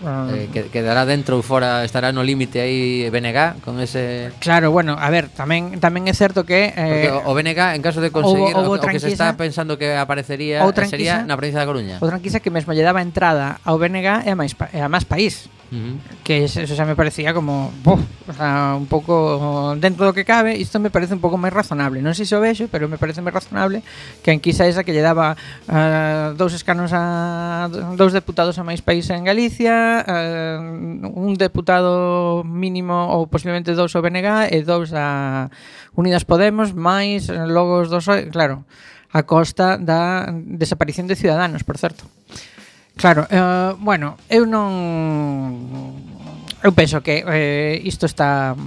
[0.00, 4.70] bueno, eh, que quedará dentro ou fora, estará no límite aí BNG con ese Claro,
[4.70, 8.14] bueno, a ver, tamén tamén é certo que eh, o, o BNG en caso de
[8.14, 11.66] conseguir ou, ou o, o que se está pensando que aparecería sería na provincia da
[11.66, 11.96] Coruña.
[11.98, 15.02] O tranquisa que mesmo lle daba entrada ao BNG é a máis é a máis
[15.02, 15.50] país.
[15.70, 16.24] -huh.
[16.24, 20.56] que eso xa me parecía como buf, o sea, un pouco dentro do que cabe
[20.56, 23.20] isto me parece un pouco máis razonable non sei se o vexo, pero me parece
[23.20, 23.84] máis razonable
[24.24, 25.36] que a enquisa esa que lle daba
[25.68, 30.60] uh, dous escanos a dous deputados a máis país en Galicia uh,
[31.12, 35.48] un deputado mínimo ou posiblemente dous ao BNG e dous a
[35.98, 38.06] Unidas Podemos máis eh, logos dos...
[38.30, 38.64] claro
[39.08, 42.04] a costa da desaparición de Ciudadanos, por certo.
[42.98, 44.74] Claro, eh, bueno, eu non
[46.66, 48.58] eu penso que eh, isto está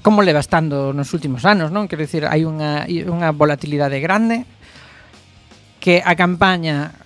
[0.00, 1.84] como leva estando nos últimos anos, non?
[1.84, 4.48] Quero dicir, hai unha, unha volatilidade grande
[5.76, 6.96] que a campaña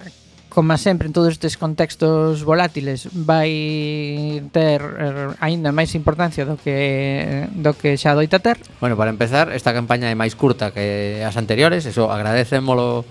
[0.51, 7.47] como sempre en todos estes contextos volátiles vai ter er, aínda máis importancia do que
[7.55, 8.59] do que xa doita ter.
[8.83, 13.07] Bueno, para empezar, esta campaña é máis curta que as anteriores, eso agradecémolo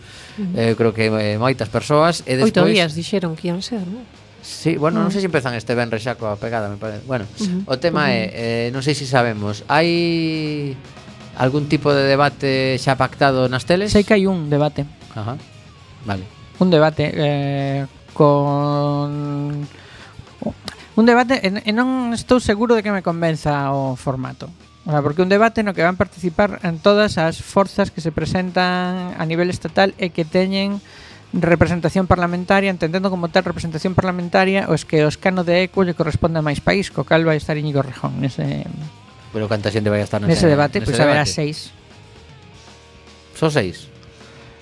[0.60, 4.04] eh, creo que eh, moitas persoas e despois Oito días dixeron que ian ser, non?
[4.44, 5.08] Sí, bueno, uh -huh.
[5.08, 5.14] non ah.
[5.16, 7.08] sei se empezan este venres xa coa pegada, me parece.
[7.08, 7.72] Bueno, uh -huh.
[7.72, 8.20] o tema uh -huh.
[8.20, 10.76] é, eh, non sei se sabemos, hai
[11.40, 13.96] algún tipo de debate xa pactado nas teles?
[13.96, 14.84] Sei que hai un debate.
[15.16, 15.40] Ajá.
[16.04, 19.68] Vale un debate eh, con
[20.95, 24.51] un debate e, e non estou seguro de que me convenza o formato.
[24.84, 28.12] O sea, porque un debate no que van participar en todas as forzas que se
[28.12, 30.84] presentan a nivel estatal e que teñen
[31.32, 36.41] representación parlamentaria, entendendo como tal representación parlamentaria os que os cano de eco lle corresponde
[36.41, 38.66] a máis país, co cal vai estar Íñigo Rejón nese
[39.30, 41.70] Pero canta xente vai estar nese, nese debate, pois pues, haberá seis.
[43.38, 43.89] Só seis?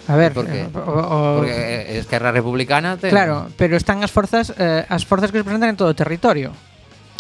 [0.08, 3.12] A ver, porque, eh, o, o, porque Esquerra Republicana ten...
[3.12, 6.56] Claro, pero están as forzas eh, as forzas que se presentan en todo o territorio.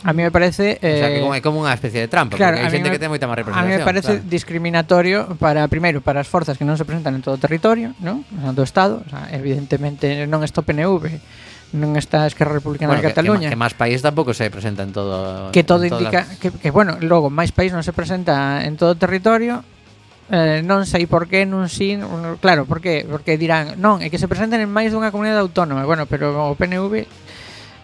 [0.04, 2.08] A mí me parece eh, O sea, que eh, como, é como unha especie de
[2.08, 3.66] trampa, claro, porque hai xente me, que ten moita máis representación.
[3.66, 4.30] A mí me parece claro.
[4.30, 8.22] discriminatorio para primeiro para as forzas que non se presentan en todo o territorio, ¿no?
[8.54, 11.18] do estado, o sea, evidentemente non está o PNV,
[11.76, 13.48] non está a Esquerra Republicana bueno, de Cataluña.
[13.50, 16.40] Que, que máis país tampouco se presenta en todo Que todo indica las...
[16.40, 19.66] que, que bueno, logo máis país non se presenta en todo o territorio,
[20.28, 22.04] Eh, non sei por qué non sin,
[22.44, 23.08] claro, por qué?
[23.08, 25.88] Porque dirán, non, é que se presenten en máis dunha comunidade autónoma.
[25.88, 27.08] Bueno, pero o PNV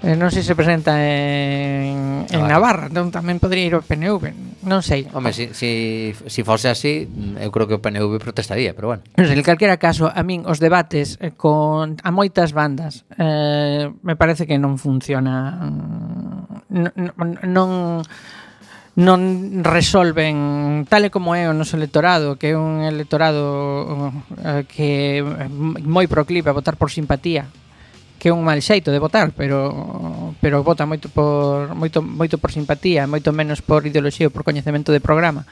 [0.04, 4.84] eh, non sei se presenta en, en Navarra, entón tamén podría ir o PNV, non
[4.84, 5.08] sei.
[5.16, 7.08] Home, si, si, si fose así,
[7.40, 9.08] eu creo que o PNV protestaría, pero bueno.
[9.16, 13.88] Non sei, en calquera caso, a min os debates eh, con a moitas bandas eh,
[14.04, 15.64] me parece que non funciona
[16.68, 16.92] non,
[17.48, 18.04] non
[18.94, 25.18] non resolven tal e como é o noso electorado, que é un electorado eh, que
[25.26, 27.50] é moi proclive a votar por simpatía,
[28.22, 32.54] que é un mal xeito de votar, pero pero vota moito por moito moito por
[32.54, 35.50] simpatía, moito menos por ideoloxía ou por coñecemento de programa.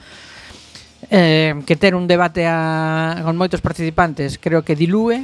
[1.09, 5.17] Eh, que ter un debate a, con moitos participantes creo que dilúe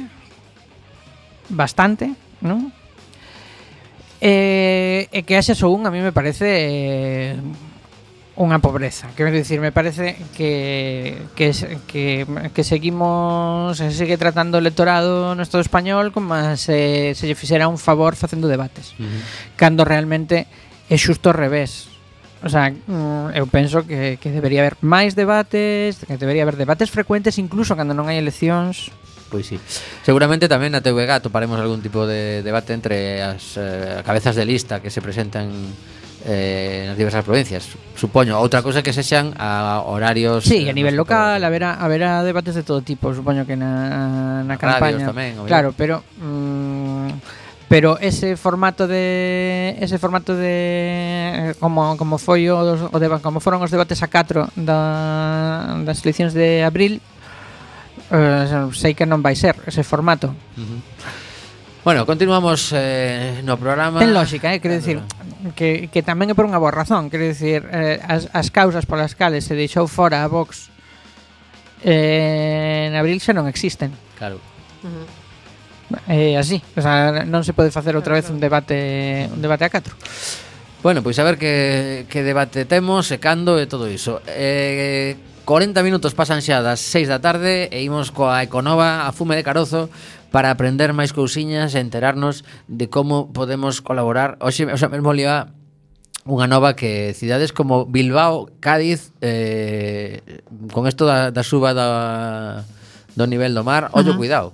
[1.54, 2.74] bastante, non?
[4.18, 7.38] Eh, e que haxa só un a mí me parece eh,
[8.38, 9.10] unha pobreza.
[9.18, 11.50] Quero dicir, me parece que, que,
[11.90, 12.22] que,
[12.54, 17.66] que seguimos, se sigue tratando o electorado no Estado español como se, se lle fixera
[17.66, 18.94] un favor facendo debates.
[18.94, 19.22] Uh -huh.
[19.58, 20.46] Cando realmente
[20.86, 21.90] é xusto ao revés.
[22.38, 26.94] O sea, mm, eu penso que, que debería haber máis debates, que debería haber debates
[26.94, 28.94] frecuentes incluso cando non hai eleccións.
[29.34, 29.58] Pois sí.
[30.06, 34.78] Seguramente tamén na TVG toparemos algún tipo de debate entre as eh, cabezas de lista
[34.78, 35.50] que se presentan
[36.28, 37.64] eh, nas diversas provincias
[37.96, 42.52] Supoño, outra cousa que sexan a horarios Sí, eh, a nivel local, haberá, haberá debates
[42.52, 45.48] de todo tipo Supoño que na, na campaña tamén, obviamente.
[45.48, 52.76] Claro, pero mm, pero ese formato de ese formato de eh, como como foi o,
[52.76, 57.00] o de, como foron os debates a 4 da, das eleccións de abril
[58.12, 60.32] eh, sei que non vai ser ese formato.
[60.56, 60.80] Uh -huh.
[61.88, 65.00] Bueno, continuamos eh, no programa Ten lógica, eh, quero dicir
[65.56, 69.16] que, que tamén é por unha boa razón Quero dicir, eh, as, as causas polas
[69.16, 70.68] cales se deixou fora a Vox
[71.80, 76.04] eh, En abril xa non existen Claro uh -huh.
[76.12, 79.64] É eh, así, o sea, non se pode facer outra vez un debate un debate
[79.64, 79.96] a catro.
[80.84, 84.20] Bueno, pois a ver que, que debate temos e cando e todo iso.
[84.28, 85.16] Eh,
[85.48, 89.40] 40 minutos pasan xa das 6 da tarde e imos coa Econova a fume de
[89.40, 89.88] carozo
[90.30, 94.36] para aprender máis cousiñas e enterarnos de como podemos colaborar.
[94.44, 95.52] Oxe, o sea, mesmo liba
[96.28, 100.20] unha nova que cidades como Bilbao, Cádiz, eh,
[100.76, 102.68] con isto da, da suba da,
[103.16, 104.20] do nivel do mar, ollo, uh -huh.
[104.20, 104.48] cuidado.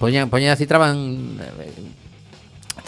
[0.00, 1.76] Poñan, poñan, citraban eh,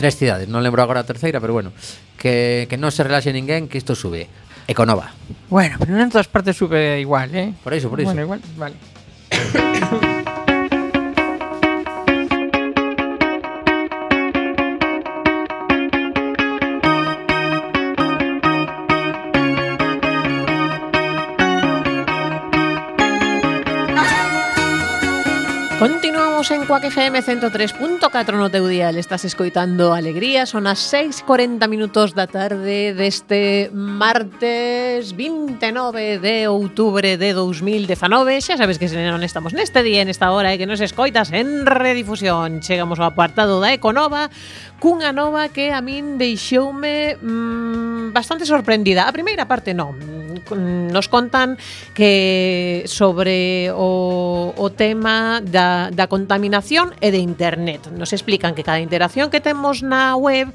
[0.01, 1.76] tres cidades, non lembro agora a terceira, pero bueno,
[2.16, 4.33] que, que non se relaxe ninguén, que isto sube.
[4.64, 5.12] Econova.
[5.53, 7.53] Bueno, pero non en todas partes sube igual, eh?
[7.61, 8.16] Por iso, por iso.
[8.16, 8.80] Bueno, igual, vale.
[25.83, 28.95] Continuamos en Cuac FM 103.4 no teu dial.
[29.03, 37.35] Estás escoitando Alegría, son as 6:40 minutos da tarde deste martes 29 de outubro de
[37.35, 37.99] 2019.
[38.39, 41.66] Xa sabes que se non estamos neste día, nesta hora, e que nos escoitas en
[41.66, 42.62] redifusión.
[42.62, 44.30] Chegamos ao apartado da Econova
[44.78, 49.11] cunha nova que a min deixoume mmm, bastante sorprendida.
[49.11, 49.99] A primeira parte non,
[50.51, 51.59] nos contan
[51.95, 57.88] que sobre o, o tema da, da contaminación e de internet.
[57.95, 60.51] Nos explican que cada interacción que temos na web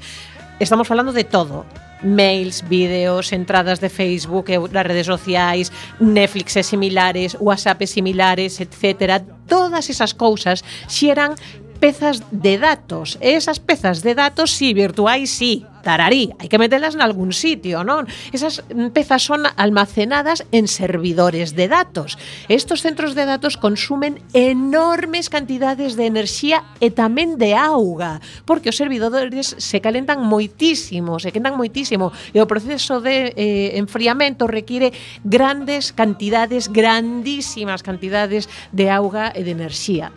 [0.60, 1.64] estamos falando de todo.
[2.02, 9.22] Mails, vídeos, entradas de Facebook, das redes sociais, Netflix e similares, WhatsApp e similares, etc.
[9.48, 11.34] Todas esas cousas xeran
[11.78, 13.16] pezas de datos.
[13.22, 17.80] E esas pezas de datos, sí, virtuais, sí, tararí, hai que metelas en algún sitio,
[17.86, 18.04] non?
[18.34, 18.60] Esas
[18.92, 22.20] pezas son almacenadas en servidores de datos.
[22.52, 28.76] Estos centros de datos consumen enormes cantidades de enerxía e tamén de auga, porque os
[28.76, 34.92] servidores se calentan moitísimo, se quentan moitísimo, e o proceso de eh, enfriamento require
[35.24, 40.12] grandes cantidades, grandísimas cantidades de auga e de enerxía.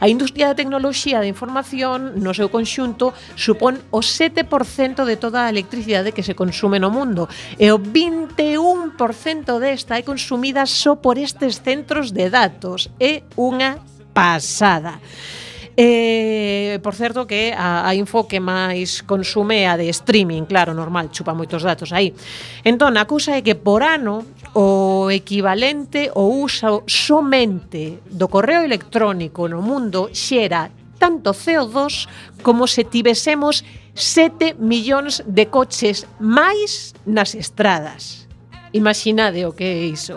[0.00, 5.52] A industria da tecnoloxía da información no seu conxunto supón o 7% de toda a
[5.52, 11.60] electricidade que se consume no mundo e o 21% desta é consumida só por estes
[11.60, 12.92] centros de datos.
[13.00, 13.80] É unha
[14.12, 15.00] pasada.
[15.76, 20.72] Eh, por certo que a, a info que máis consume é a de streaming, claro,
[20.72, 22.16] normal, chupa moitos datos aí.
[22.64, 24.24] Entón, a cousa é que por ano
[24.56, 32.08] o equivalente o uso somente do correo electrónico no mundo xera tanto CO2
[32.40, 33.60] como se tivesemos
[33.92, 38.24] 7 millóns de coches máis nas estradas.
[38.72, 40.16] Imaginade o que é iso.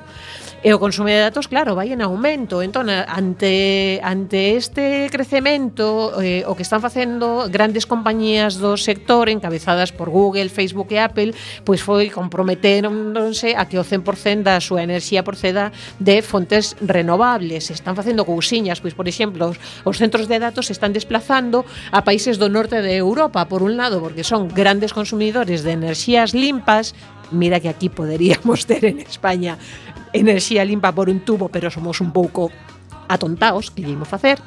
[0.59, 2.59] E o consumo de datos, claro, vai en aumento.
[2.59, 9.31] Entón, eh, ante, ante este crecemento, eh, o que están facendo grandes compañías do sector,
[9.31, 11.31] encabezadas por Google, Facebook e Apple,
[11.63, 17.71] pois foi comprometeronse a que o 100% da súa enerxía proceda de fontes renovables.
[17.71, 19.57] Están facendo cousiñas, pois, por exemplo, os,
[19.87, 21.63] os centros de datos se están desplazando
[21.95, 26.35] a países do norte de Europa, por un lado, porque son grandes consumidores de enerxías
[26.35, 26.91] limpas,
[27.31, 29.57] mira que aquí poderíamos ter en España
[30.13, 32.51] enerxía limpa por un tubo, pero somos un pouco
[33.07, 34.39] atontaos, que lle imos facer.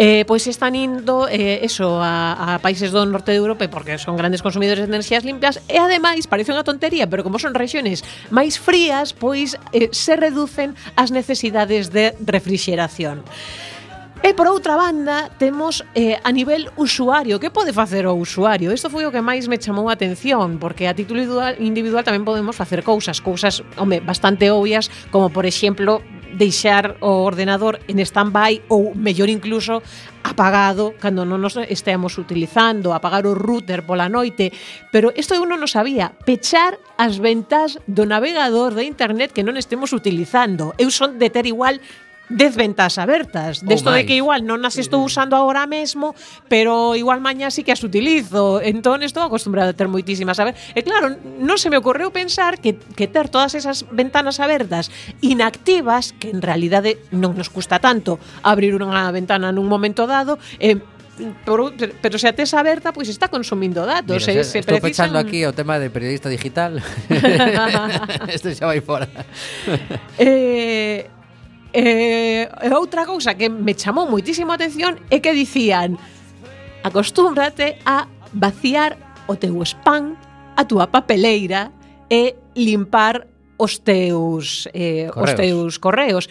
[0.00, 4.16] Eh, pois están indo eh, eso a, a países do norte de Europa porque son
[4.16, 8.00] grandes consumidores de enerxías limpias e ademais parece unha tontería, pero como son regiones
[8.32, 13.20] máis frías, pois eh, se reducen as necesidades de refrigeración.
[14.20, 17.40] E por outra banda, temos eh, a nivel usuario.
[17.40, 18.68] Que pode facer o usuario?
[18.68, 21.24] Isto foi o que máis me chamou a atención, porque a título
[21.56, 26.04] individual tamén podemos facer cousas, cousas, home, bastante obvias, como por exemplo,
[26.36, 29.80] deixar o ordenador en standby ou mellor incluso
[30.20, 34.52] apagado cando non nos estemos utilizando, apagar o router pola noite,
[34.92, 39.56] pero isto eu non o sabía, pechar as ventas do navegador de internet que non
[39.56, 40.76] estemos utilizando.
[40.76, 41.80] Eu son de ter igual
[42.30, 43.60] desventas abertas.
[43.66, 45.08] Desto de, de que igual non as estou mm.
[45.10, 46.14] usando agora mesmo,
[46.46, 48.62] pero igual mañá sí que as utilizo.
[48.62, 50.62] Entón estou acostumbrada a ter moitísimas abertas.
[50.72, 54.88] E claro, non se me ocorreu pensar que, que ter todas esas ventanas abertas
[55.20, 60.78] inactivas, que en realidade non nos custa tanto abrir unha ventana nun momento dado, eh,
[61.44, 64.24] Por, pero se a tes aberta, pois está consumindo datos.
[64.24, 65.12] Mira, eh, se, se estou precisan...
[65.12, 66.80] pechando aquí o tema de periodista digital.
[68.32, 69.04] Isto xa vai fora.
[70.16, 71.12] eh,
[71.72, 75.94] E eh, outra cousa que me chamou moitísimo a atención é que dicían
[76.82, 78.98] acostúmbrate a vaciar
[79.30, 80.18] o teu spam,
[80.58, 81.70] a túa papeleira
[82.10, 83.30] e limpar
[83.60, 85.28] os teus eh, correos.
[85.28, 86.24] os teus correos.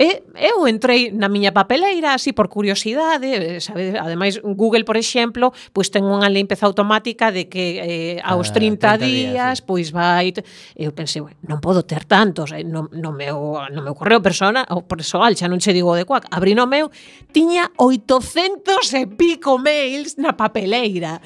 [0.00, 5.52] E eu entrei na miña papeleira así por curiosidade, eh, sabe, ademais Google, por exemplo,
[5.76, 9.64] pois ten unha limpeza automática de que eh, aos ah, 30, 30 días, días sí.
[9.68, 10.32] pois vai
[10.72, 14.88] eu pensei, non podo ter tantos, eh, no, no meu no meu correo persona ou
[14.88, 16.88] persoal, xa non che digo de cuac, abrí no meu,
[17.36, 21.20] tiña 800 e pico mails na papeleira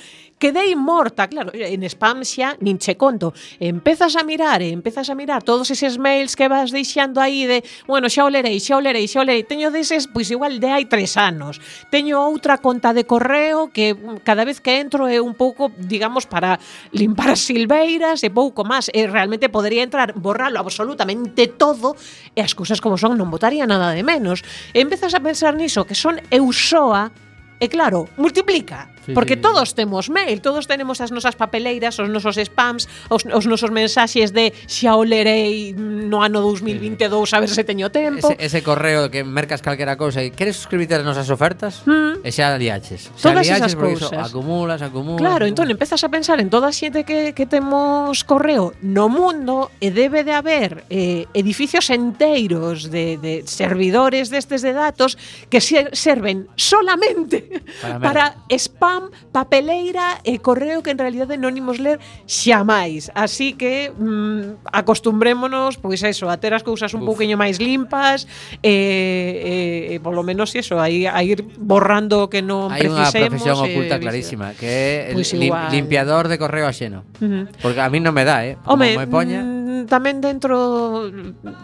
[0.45, 3.33] quedei morta, claro, en spam xa nin che conto.
[3.57, 7.65] Empezas a mirar, e empezas a mirar todos eses mails que vas deixando aí de,
[7.89, 9.49] bueno, xa o lerei, xa o lerei, xa o lerei.
[9.49, 11.65] Teño deses, pois igual de hai tres anos.
[11.89, 16.29] Teño outra conta de correo que mm, cada vez que entro é un pouco, digamos,
[16.29, 16.61] para
[16.93, 18.93] limpar as silveiras e pouco máis.
[18.93, 21.97] E realmente podría entrar, borralo absolutamente todo
[22.37, 24.45] e as cousas como son non votaría nada de menos.
[24.77, 27.09] E empezas a pensar niso, que son eu soa,
[27.57, 29.41] e claro, multiplica sí, porque sí.
[29.41, 34.33] todos temos mail, todos tenemos as nosas papeleiras, os nosos spams, os, os nosos mensaxes
[34.33, 38.33] de xa o lerei no ano 2022 a ver se teño tempo.
[38.33, 41.83] Ese, ese correo que mercas calquera cousa e queres suscribirte ás nosas ofertas?
[41.85, 42.25] Mm.
[42.25, 43.11] E xa liaches.
[43.19, 44.13] Xa todas liaches esas cousas.
[44.15, 45.21] Acumulas, acumulas.
[45.21, 45.53] Claro, acumulas.
[45.53, 49.91] entón empezas a pensar en toda a xente que, que temos correo no mundo e
[49.91, 55.19] debe de haber eh, edificios enteiros de, de servidores destes de datos
[55.51, 61.83] que serven solamente para, para spam spam, papeleira e correo que en realidade non imos
[61.83, 63.11] ler xamais.
[63.15, 67.15] Así que mm, acostumbrémonos, pois eso, a ter as cousas un Uf.
[67.15, 68.27] pouquiño máis limpas
[68.63, 72.87] e, e, e polo menos eso, a ir, a ir borrando o que non Hai
[72.87, 73.11] precisemos.
[73.11, 77.03] Hai unha profesión e, oculta clarísima, que é pues pois lim, limpiador de correo axeno.
[77.19, 77.45] Uh -huh.
[77.61, 78.57] Porque a mí non me dá, eh?
[78.65, 79.43] Home, me poña...
[79.43, 81.11] Mm, tamén dentro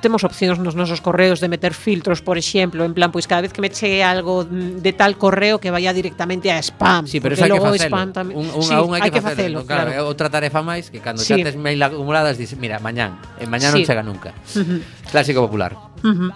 [0.03, 3.55] temos opcións nos nosos correos de meter filtros, por exemplo, en plan, pois cada vez
[3.55, 7.07] que me chegue algo de tal correo que vaya directamente a spam.
[7.07, 7.91] Sí, pero eso hai que facelo.
[7.95, 8.35] Spam tamén.
[8.37, 9.91] un, un, sí, un hai que, que facelo, facelo claro.
[9.95, 10.11] claro.
[10.11, 11.35] Outra tarefa máis que cando sí.
[11.35, 13.83] xa tes mail acumuladas dices, mira, mañán, e eh, mañán sí.
[13.83, 14.31] non chega nunca.
[14.61, 14.83] Uh.
[15.11, 15.73] Clásico popular.
[16.05, 16.31] Uh -huh.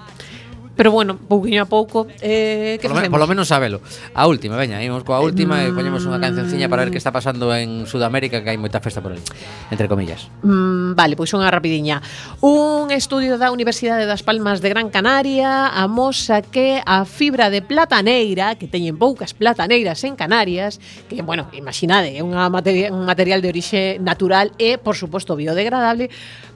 [0.76, 3.80] Pero bueno, pouquiño a pouco eh, que por, lo, por lo menos sabelo
[4.14, 7.14] A última, veña, imos coa última mm, E poñemos unha cancionciña para ver que está
[7.14, 9.22] pasando en Sudamérica Que hai moita festa por ali,
[9.70, 10.26] entre comillas.
[10.42, 12.02] Mm, Vale, pois unha rapidiña.
[12.42, 18.58] Un estudio da Universidade das Palmas de Gran Canaria Amosa que a fibra de plataneira
[18.58, 23.48] Que teñen poucas plataneiras en Canarias Que, bueno, imaginade É unha materia, un material de
[23.50, 26.10] orixe natural E, por suposto, biodegradable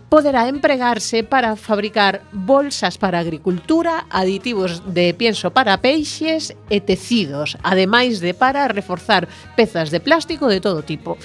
[0.09, 8.20] poderá empregarse para fabricar bolsas para agricultura, aditivos de pienso para peixes e tecidos, ademais
[8.20, 11.18] de para reforzar pezas de plástico de todo tipo.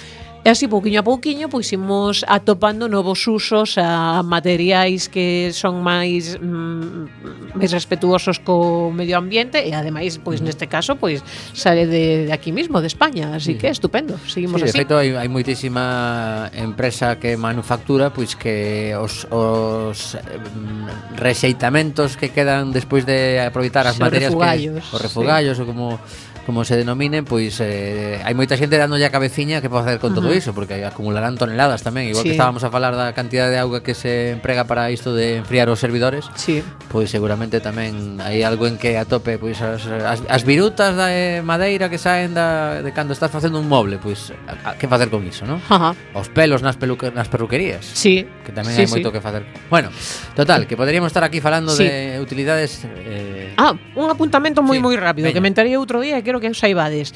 [0.44, 6.36] E así, pouquiño a pouquiño, pois imos atopando novos usos a materiais que son máis
[6.36, 11.24] mm, máis respetuosos co medio ambiente e ademais, pois neste caso, pois
[11.56, 13.58] sale de, de aquí mismo, de España, así sí.
[13.58, 14.20] que estupendo.
[14.28, 14.76] Seguimos sí, así.
[14.76, 22.28] De feito, hai, hai moitísima empresa que manufactura pois que os, os mm, rexeitamentos que
[22.28, 25.64] quedan despois de aproveitar as materias refugallos, que os refugallos sí.
[25.64, 25.96] ou como
[26.44, 30.12] como se denominen, pois eh, hai moita xente dándolle a cabeciña que pode facer con
[30.12, 30.28] uh -huh.
[30.28, 32.32] todo iso, porque acumularán toneladas tamén, igual sí.
[32.32, 35.68] que estábamos a falar da cantidad de auga que se emprega para isto de enfriar
[35.68, 36.28] os servidores.
[36.36, 36.62] Sí.
[36.88, 41.44] Pois seguramente tamén hai algo en que atope pois as, as, as virutas da eh,
[41.44, 45.08] madeira que saen da, de cando estás facendo un moble, pois a, a, que facer
[45.08, 45.60] con iso, non?
[45.68, 45.92] Uh -huh.
[46.16, 47.84] Os pelos nas peluque, nas perruquerías.
[47.84, 48.24] Sí.
[48.44, 49.14] Que tamén sí, hai moito sí.
[49.16, 49.42] que facer.
[49.68, 49.88] Bueno,
[50.36, 51.84] total, que poderíamos estar aquí falando sí.
[51.84, 54.82] de utilidades eh, Ah, un apuntamento moi sí.
[54.82, 55.36] moi rápido Veña.
[55.36, 57.14] que mentarei outro día e quero que os saibades.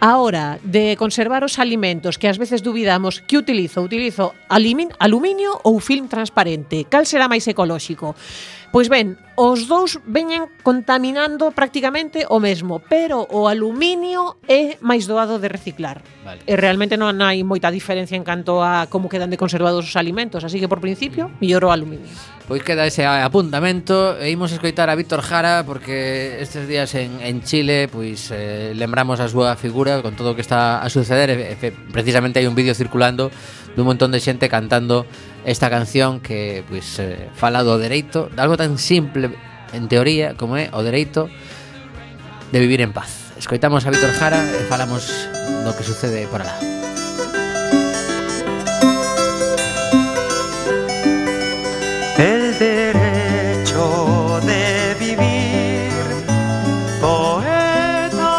[0.00, 5.76] A hora de conservar os alimentos que ás veces dubidamos que utilizo, utilizo aluminio ou
[5.76, 8.16] film transparente, cal será máis ecolóxico?
[8.70, 15.42] Pois ben, os dous veñen contaminando prácticamente o mesmo, pero o aluminio é máis doado
[15.42, 16.06] de reciclar.
[16.22, 16.46] Vale.
[16.46, 20.46] E realmente non hai moita diferencia en canto a como quedan de conservados os alimentos,
[20.46, 22.06] así que por principio, mellor o aluminio.
[22.46, 27.42] Pois queda ese apuntamento e imos escoitar a Víctor Jara porque estes días en, en
[27.42, 31.58] Chile pois eh, lembramos a súa figura con todo o que está a suceder e,
[31.58, 33.34] e, precisamente hai un vídeo circulando
[33.78, 35.06] dun montón de xente cantando
[35.44, 39.32] esta canción que pois eh, fala do dereito, de algo tan simple
[39.72, 41.30] en teoría como é o dereito
[42.52, 43.32] de vivir en paz.
[43.38, 45.08] Escoitamos a Víctor Jara e falamos
[45.64, 46.80] do que sucede por alá.
[52.20, 56.04] el derecho de vivir.
[57.00, 58.32] Poeta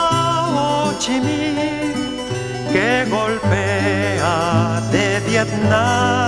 [0.53, 1.19] Ho Chi
[2.71, 6.20] que golpea de Vietnam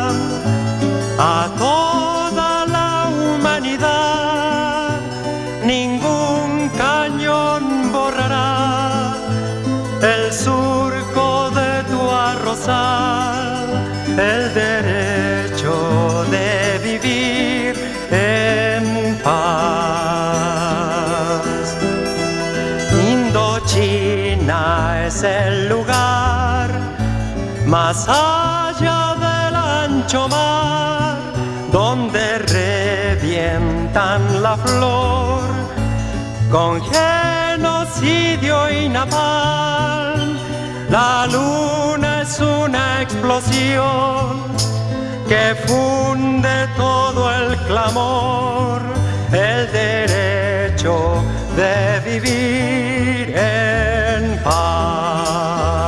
[27.74, 31.18] más allá del ancho mar,
[31.72, 35.42] donde revientan la flor
[36.52, 40.38] con genocidio y napalm
[40.92, 44.30] La luna es una explosión
[45.28, 48.82] que funde todo el clamor,
[49.32, 51.24] el derecho
[51.58, 55.83] de vivir en paz.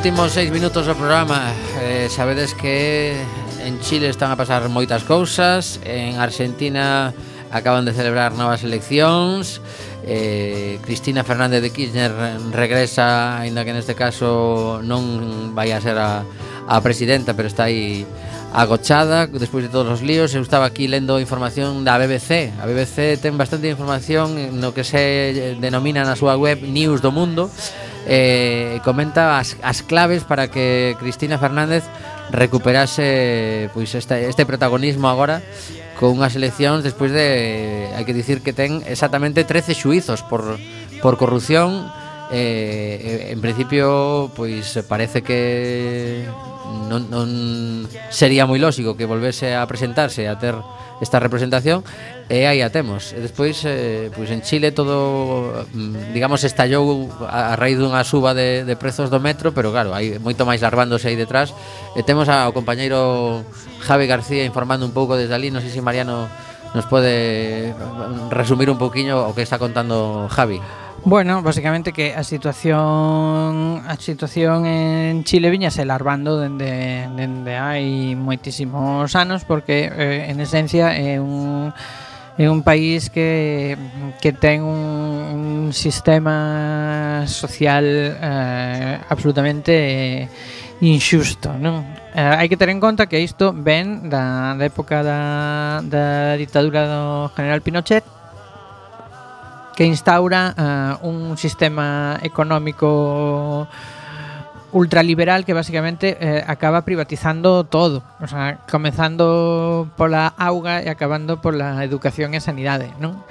[0.00, 3.20] últimos seis minutos do programa eh, Sabedes que
[3.60, 7.12] en Chile están a pasar moitas cousas En Argentina
[7.52, 9.60] acaban de celebrar novas eleccións
[10.08, 12.16] eh, Cristina Fernández de Kirchner
[12.48, 16.24] regresa Ainda que neste caso non vai a ser a,
[16.64, 18.08] a presidenta Pero está aí
[18.56, 20.34] agochada despois de todos os líos.
[20.34, 25.54] Eu estaba aquí lendo información da BBC A BBC ten bastante información no que se
[25.62, 27.46] denomina na súa web News do Mundo
[28.06, 31.84] eh, comenta as, as claves para que Cristina Fernández
[32.30, 35.42] recuperase pois este, este protagonismo agora
[35.98, 40.56] con unhas eleccións despois de hai que dicir que ten exactamente 13 xuizos por
[41.00, 41.92] por corrupción.
[42.32, 46.30] Eh, en principio pois parece que
[46.86, 47.26] non, non
[48.14, 50.54] sería moi lógico que volvese a presentarse a ter
[51.00, 51.82] esta representación
[52.28, 53.16] e aí a temos.
[53.16, 58.36] E despois eh, pois en Chile todo mm, digamos estallou a, a raíz dunha suba
[58.36, 61.50] de, de prezos do metro, pero claro, hai moito máis larvándose aí detrás.
[61.96, 63.42] E temos ao compañeiro
[63.82, 66.28] Javi García informando un pouco desde ali, non sei se Mariano
[66.76, 70.62] nos pode mm, resumir un pouquiño o que está contando Javi.
[71.04, 79.16] Bueno, basicamente que a situación a situación en Chile viñase larvando dende, dende hai moitísimos
[79.16, 81.72] anos porque eh, en esencia é un
[82.36, 83.80] é un país que
[84.20, 87.84] que ten un, un sistema social
[88.20, 90.28] eh, absolutamente eh,
[90.84, 91.80] inxusto, non?
[92.12, 96.84] Eh, hai que ter en conta que isto ven da, da época da, da ditadura
[96.84, 98.19] do general Pinochet
[99.80, 100.52] que instaura
[101.00, 103.66] uh, un sistema económico
[104.72, 111.80] ultraliberal que basicamente eh, acaba privatizando todo, o sea, comenzando pola auga e acabando pola
[111.80, 113.24] educación e sanidade, non?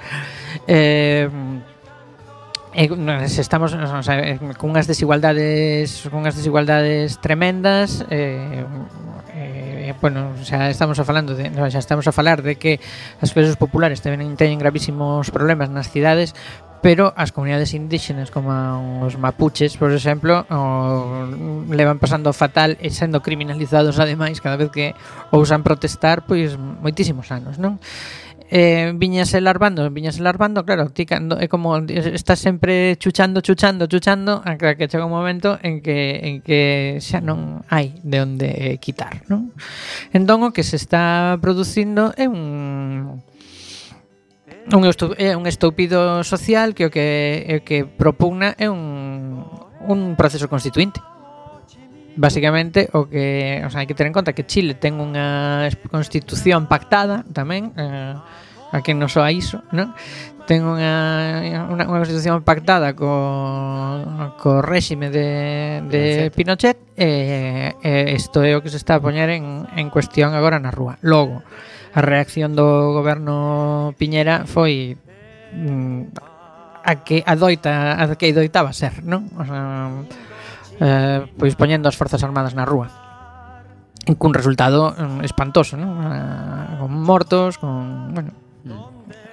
[0.66, 1.30] Eh,
[2.74, 2.90] eh,
[3.30, 8.66] estamos o sea, eh, cunhas desigualdades cunhas desigualdades tremendas eh,
[9.50, 12.78] eh, bueno, xa estamos a falando de, no, xa estamos a falar de que
[13.18, 16.32] as clases populares tamén teñen gravísimos problemas nas cidades,
[16.80, 21.28] pero as comunidades indígenas como os mapuches, por exemplo, o,
[21.68, 24.96] levan pasando fatal e sendo criminalizados ademais cada vez que
[25.34, 27.76] ousan protestar, pois moitísimos anos, non?
[28.50, 34.42] eh, viñase larvando, viñase larvando, claro, ti cando, é como estás sempre chuchando, chuchando, chuchando,
[34.44, 38.50] a que chega un momento en que en que xa non hai de onde
[38.82, 39.54] quitar, non?
[40.10, 43.22] Entón o que se está producindo é un
[44.66, 44.82] un
[45.16, 47.06] é un estúpido social que o que
[47.54, 49.46] o que propugna é un
[49.86, 51.00] un proceso constituinte.
[52.16, 56.66] Basicamente, o que o sea, hai que ter en conta que Chile ten unha constitución
[56.66, 58.18] pactada tamén, eh,
[58.70, 59.94] a que non soa iso, non?
[60.46, 63.10] Ten unha, unha, unha constitución pactada co,
[64.38, 67.10] co réxime de, de Pinochet, Pinochet e
[67.82, 70.74] eh, isto eh, é o que se está a poñer en, en cuestión agora na
[70.74, 70.98] rúa.
[71.02, 71.42] Logo,
[71.94, 74.98] a reacción do goberno Piñera foi
[75.54, 76.10] mm,
[76.82, 79.30] a que adoita a que adoitaba ser, non?
[79.34, 79.90] O sea,
[80.80, 82.88] eh, pois poñendo as forzas armadas na rúa.
[84.16, 86.00] Cun resultado mm, espantoso, non?
[86.00, 88.32] Eh, con mortos, con, bueno,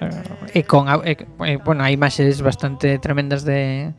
[0.04, 3.96] eh, e con e, e, bueno, hai imaxes bastante tremendas de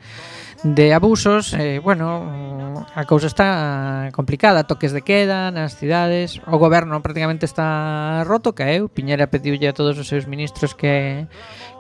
[0.64, 7.00] de abusos, eh, bueno, a cousa está complicada, toques de queda nas cidades, o goberno
[7.00, 11.32] prácticamente está roto, caeu, Piñera pediulle a todos os seus ministros que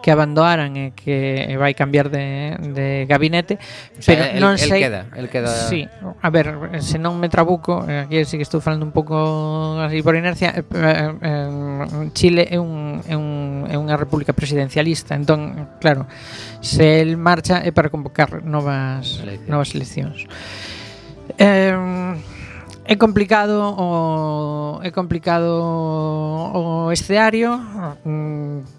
[0.02, 3.60] que abandoaran e eh, que vai cambiar de, de gabinete,
[3.97, 4.80] o sea, pero el, non sei...
[4.80, 5.52] El queda, el queda...
[5.68, 9.80] Sí, a ver, se non me trabuco, eh, aquí sí que estou falando un pouco
[9.84, 15.76] así por inercia, eh, eh, Chile é, un, é, un, é unha república presidencialista, entón,
[15.84, 16.08] claro,
[16.64, 19.50] se el marcha é para convocar novas, eleccións.
[19.52, 20.20] novas eleccións.
[21.38, 21.76] Eh,
[22.89, 25.45] É complicado o é complicado
[26.58, 27.54] o escenario
[28.02, 28.79] mm,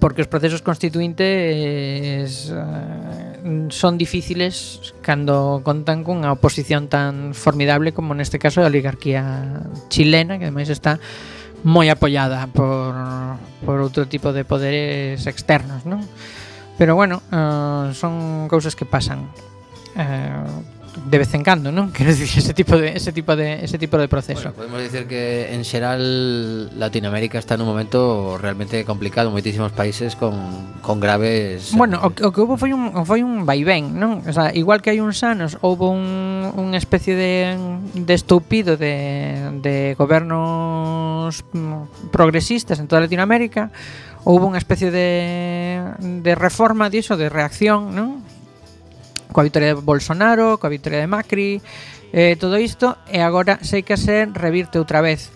[0.00, 8.40] porque os procesos constituintes eh, son difíciles cando contan cunha oposición tan formidable como neste
[8.40, 9.60] caso a oligarquía
[9.92, 10.96] chilena, que ademais está
[11.60, 12.96] moi apoiada por,
[13.60, 16.00] por outro tipo de poderes externos, non?
[16.80, 19.28] Pero bueno, eh, son cousas que pasan.
[20.00, 21.90] Eh, de vez en cando, non?
[21.96, 24.50] Quero dicir ese tipo de ese tipo de ese tipo de proceso.
[24.50, 26.02] Bueno, podemos dicir que en xeral
[26.78, 30.34] Latinoamérica está nun momento realmente complicado, moitísimos países con,
[30.82, 34.26] con graves Bueno, o, o que houve foi un foi un vaivén, non?
[34.26, 37.54] O sea, igual que hai uns anos houve un unha especie de
[37.94, 41.46] de estúpido de de gobernos
[42.10, 43.70] progresistas en toda Latinoamérica,
[44.26, 48.26] houve unha especie de de reforma diso, de reacción, non?
[49.30, 51.62] coa victoria de Bolsonaro, coa victoria de Macri,
[52.12, 55.30] eh, todo isto, e agora sei que se revirte outra vez.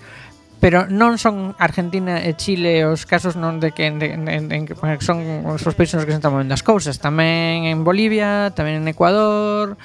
[0.58, 4.74] Pero non son Argentina e Chile os casos non de que, de, en, en, que
[5.04, 6.96] son os países nos que se están movendo as cousas.
[6.96, 9.76] Tamén en Bolivia, tamén en Ecuador,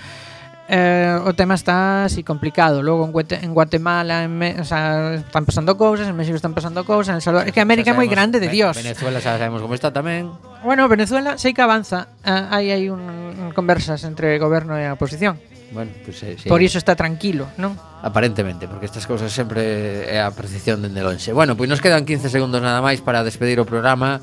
[0.70, 2.86] eh, o tema está así complicado.
[2.86, 6.53] Logo en, Guate, en Guatemala en Me, o sea, están pasando cousas, en México están
[6.53, 8.78] pasando cousas, en El Salvador, é que América é moi grande de Dios.
[8.78, 10.30] Venezuela xa sabemos como está tamén.
[10.61, 12.13] Bueno, Venezuela sei que avanza.
[12.22, 15.41] Ah, hai hai un, un conversas entre goberno e a oposición.
[15.72, 16.49] Bueno, pues, eh, sí.
[16.49, 17.78] Por iso está tranquilo, non?
[18.01, 21.34] Aparentemente, porque estas cousas sempre é eh, a percepción dende lonxe.
[21.34, 24.22] Bueno, pois pues nos quedan 15 segundos nada máis para despedir o programa.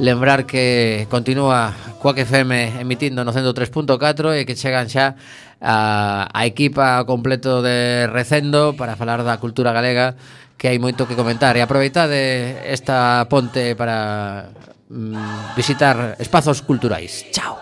[0.00, 5.16] Lembrar que continúa Coac FM emitindo no 103.4 e que chegan xa
[5.62, 10.18] a, a equipa completo de Recendo para falar da cultura galega
[10.58, 12.18] que hai moito que comentar e aproveitade
[12.66, 14.50] esta ponte para
[14.90, 17.30] mm, visitar espazos culturais.
[17.30, 17.58] Chao.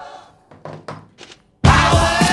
[1.64, 2.29] Power!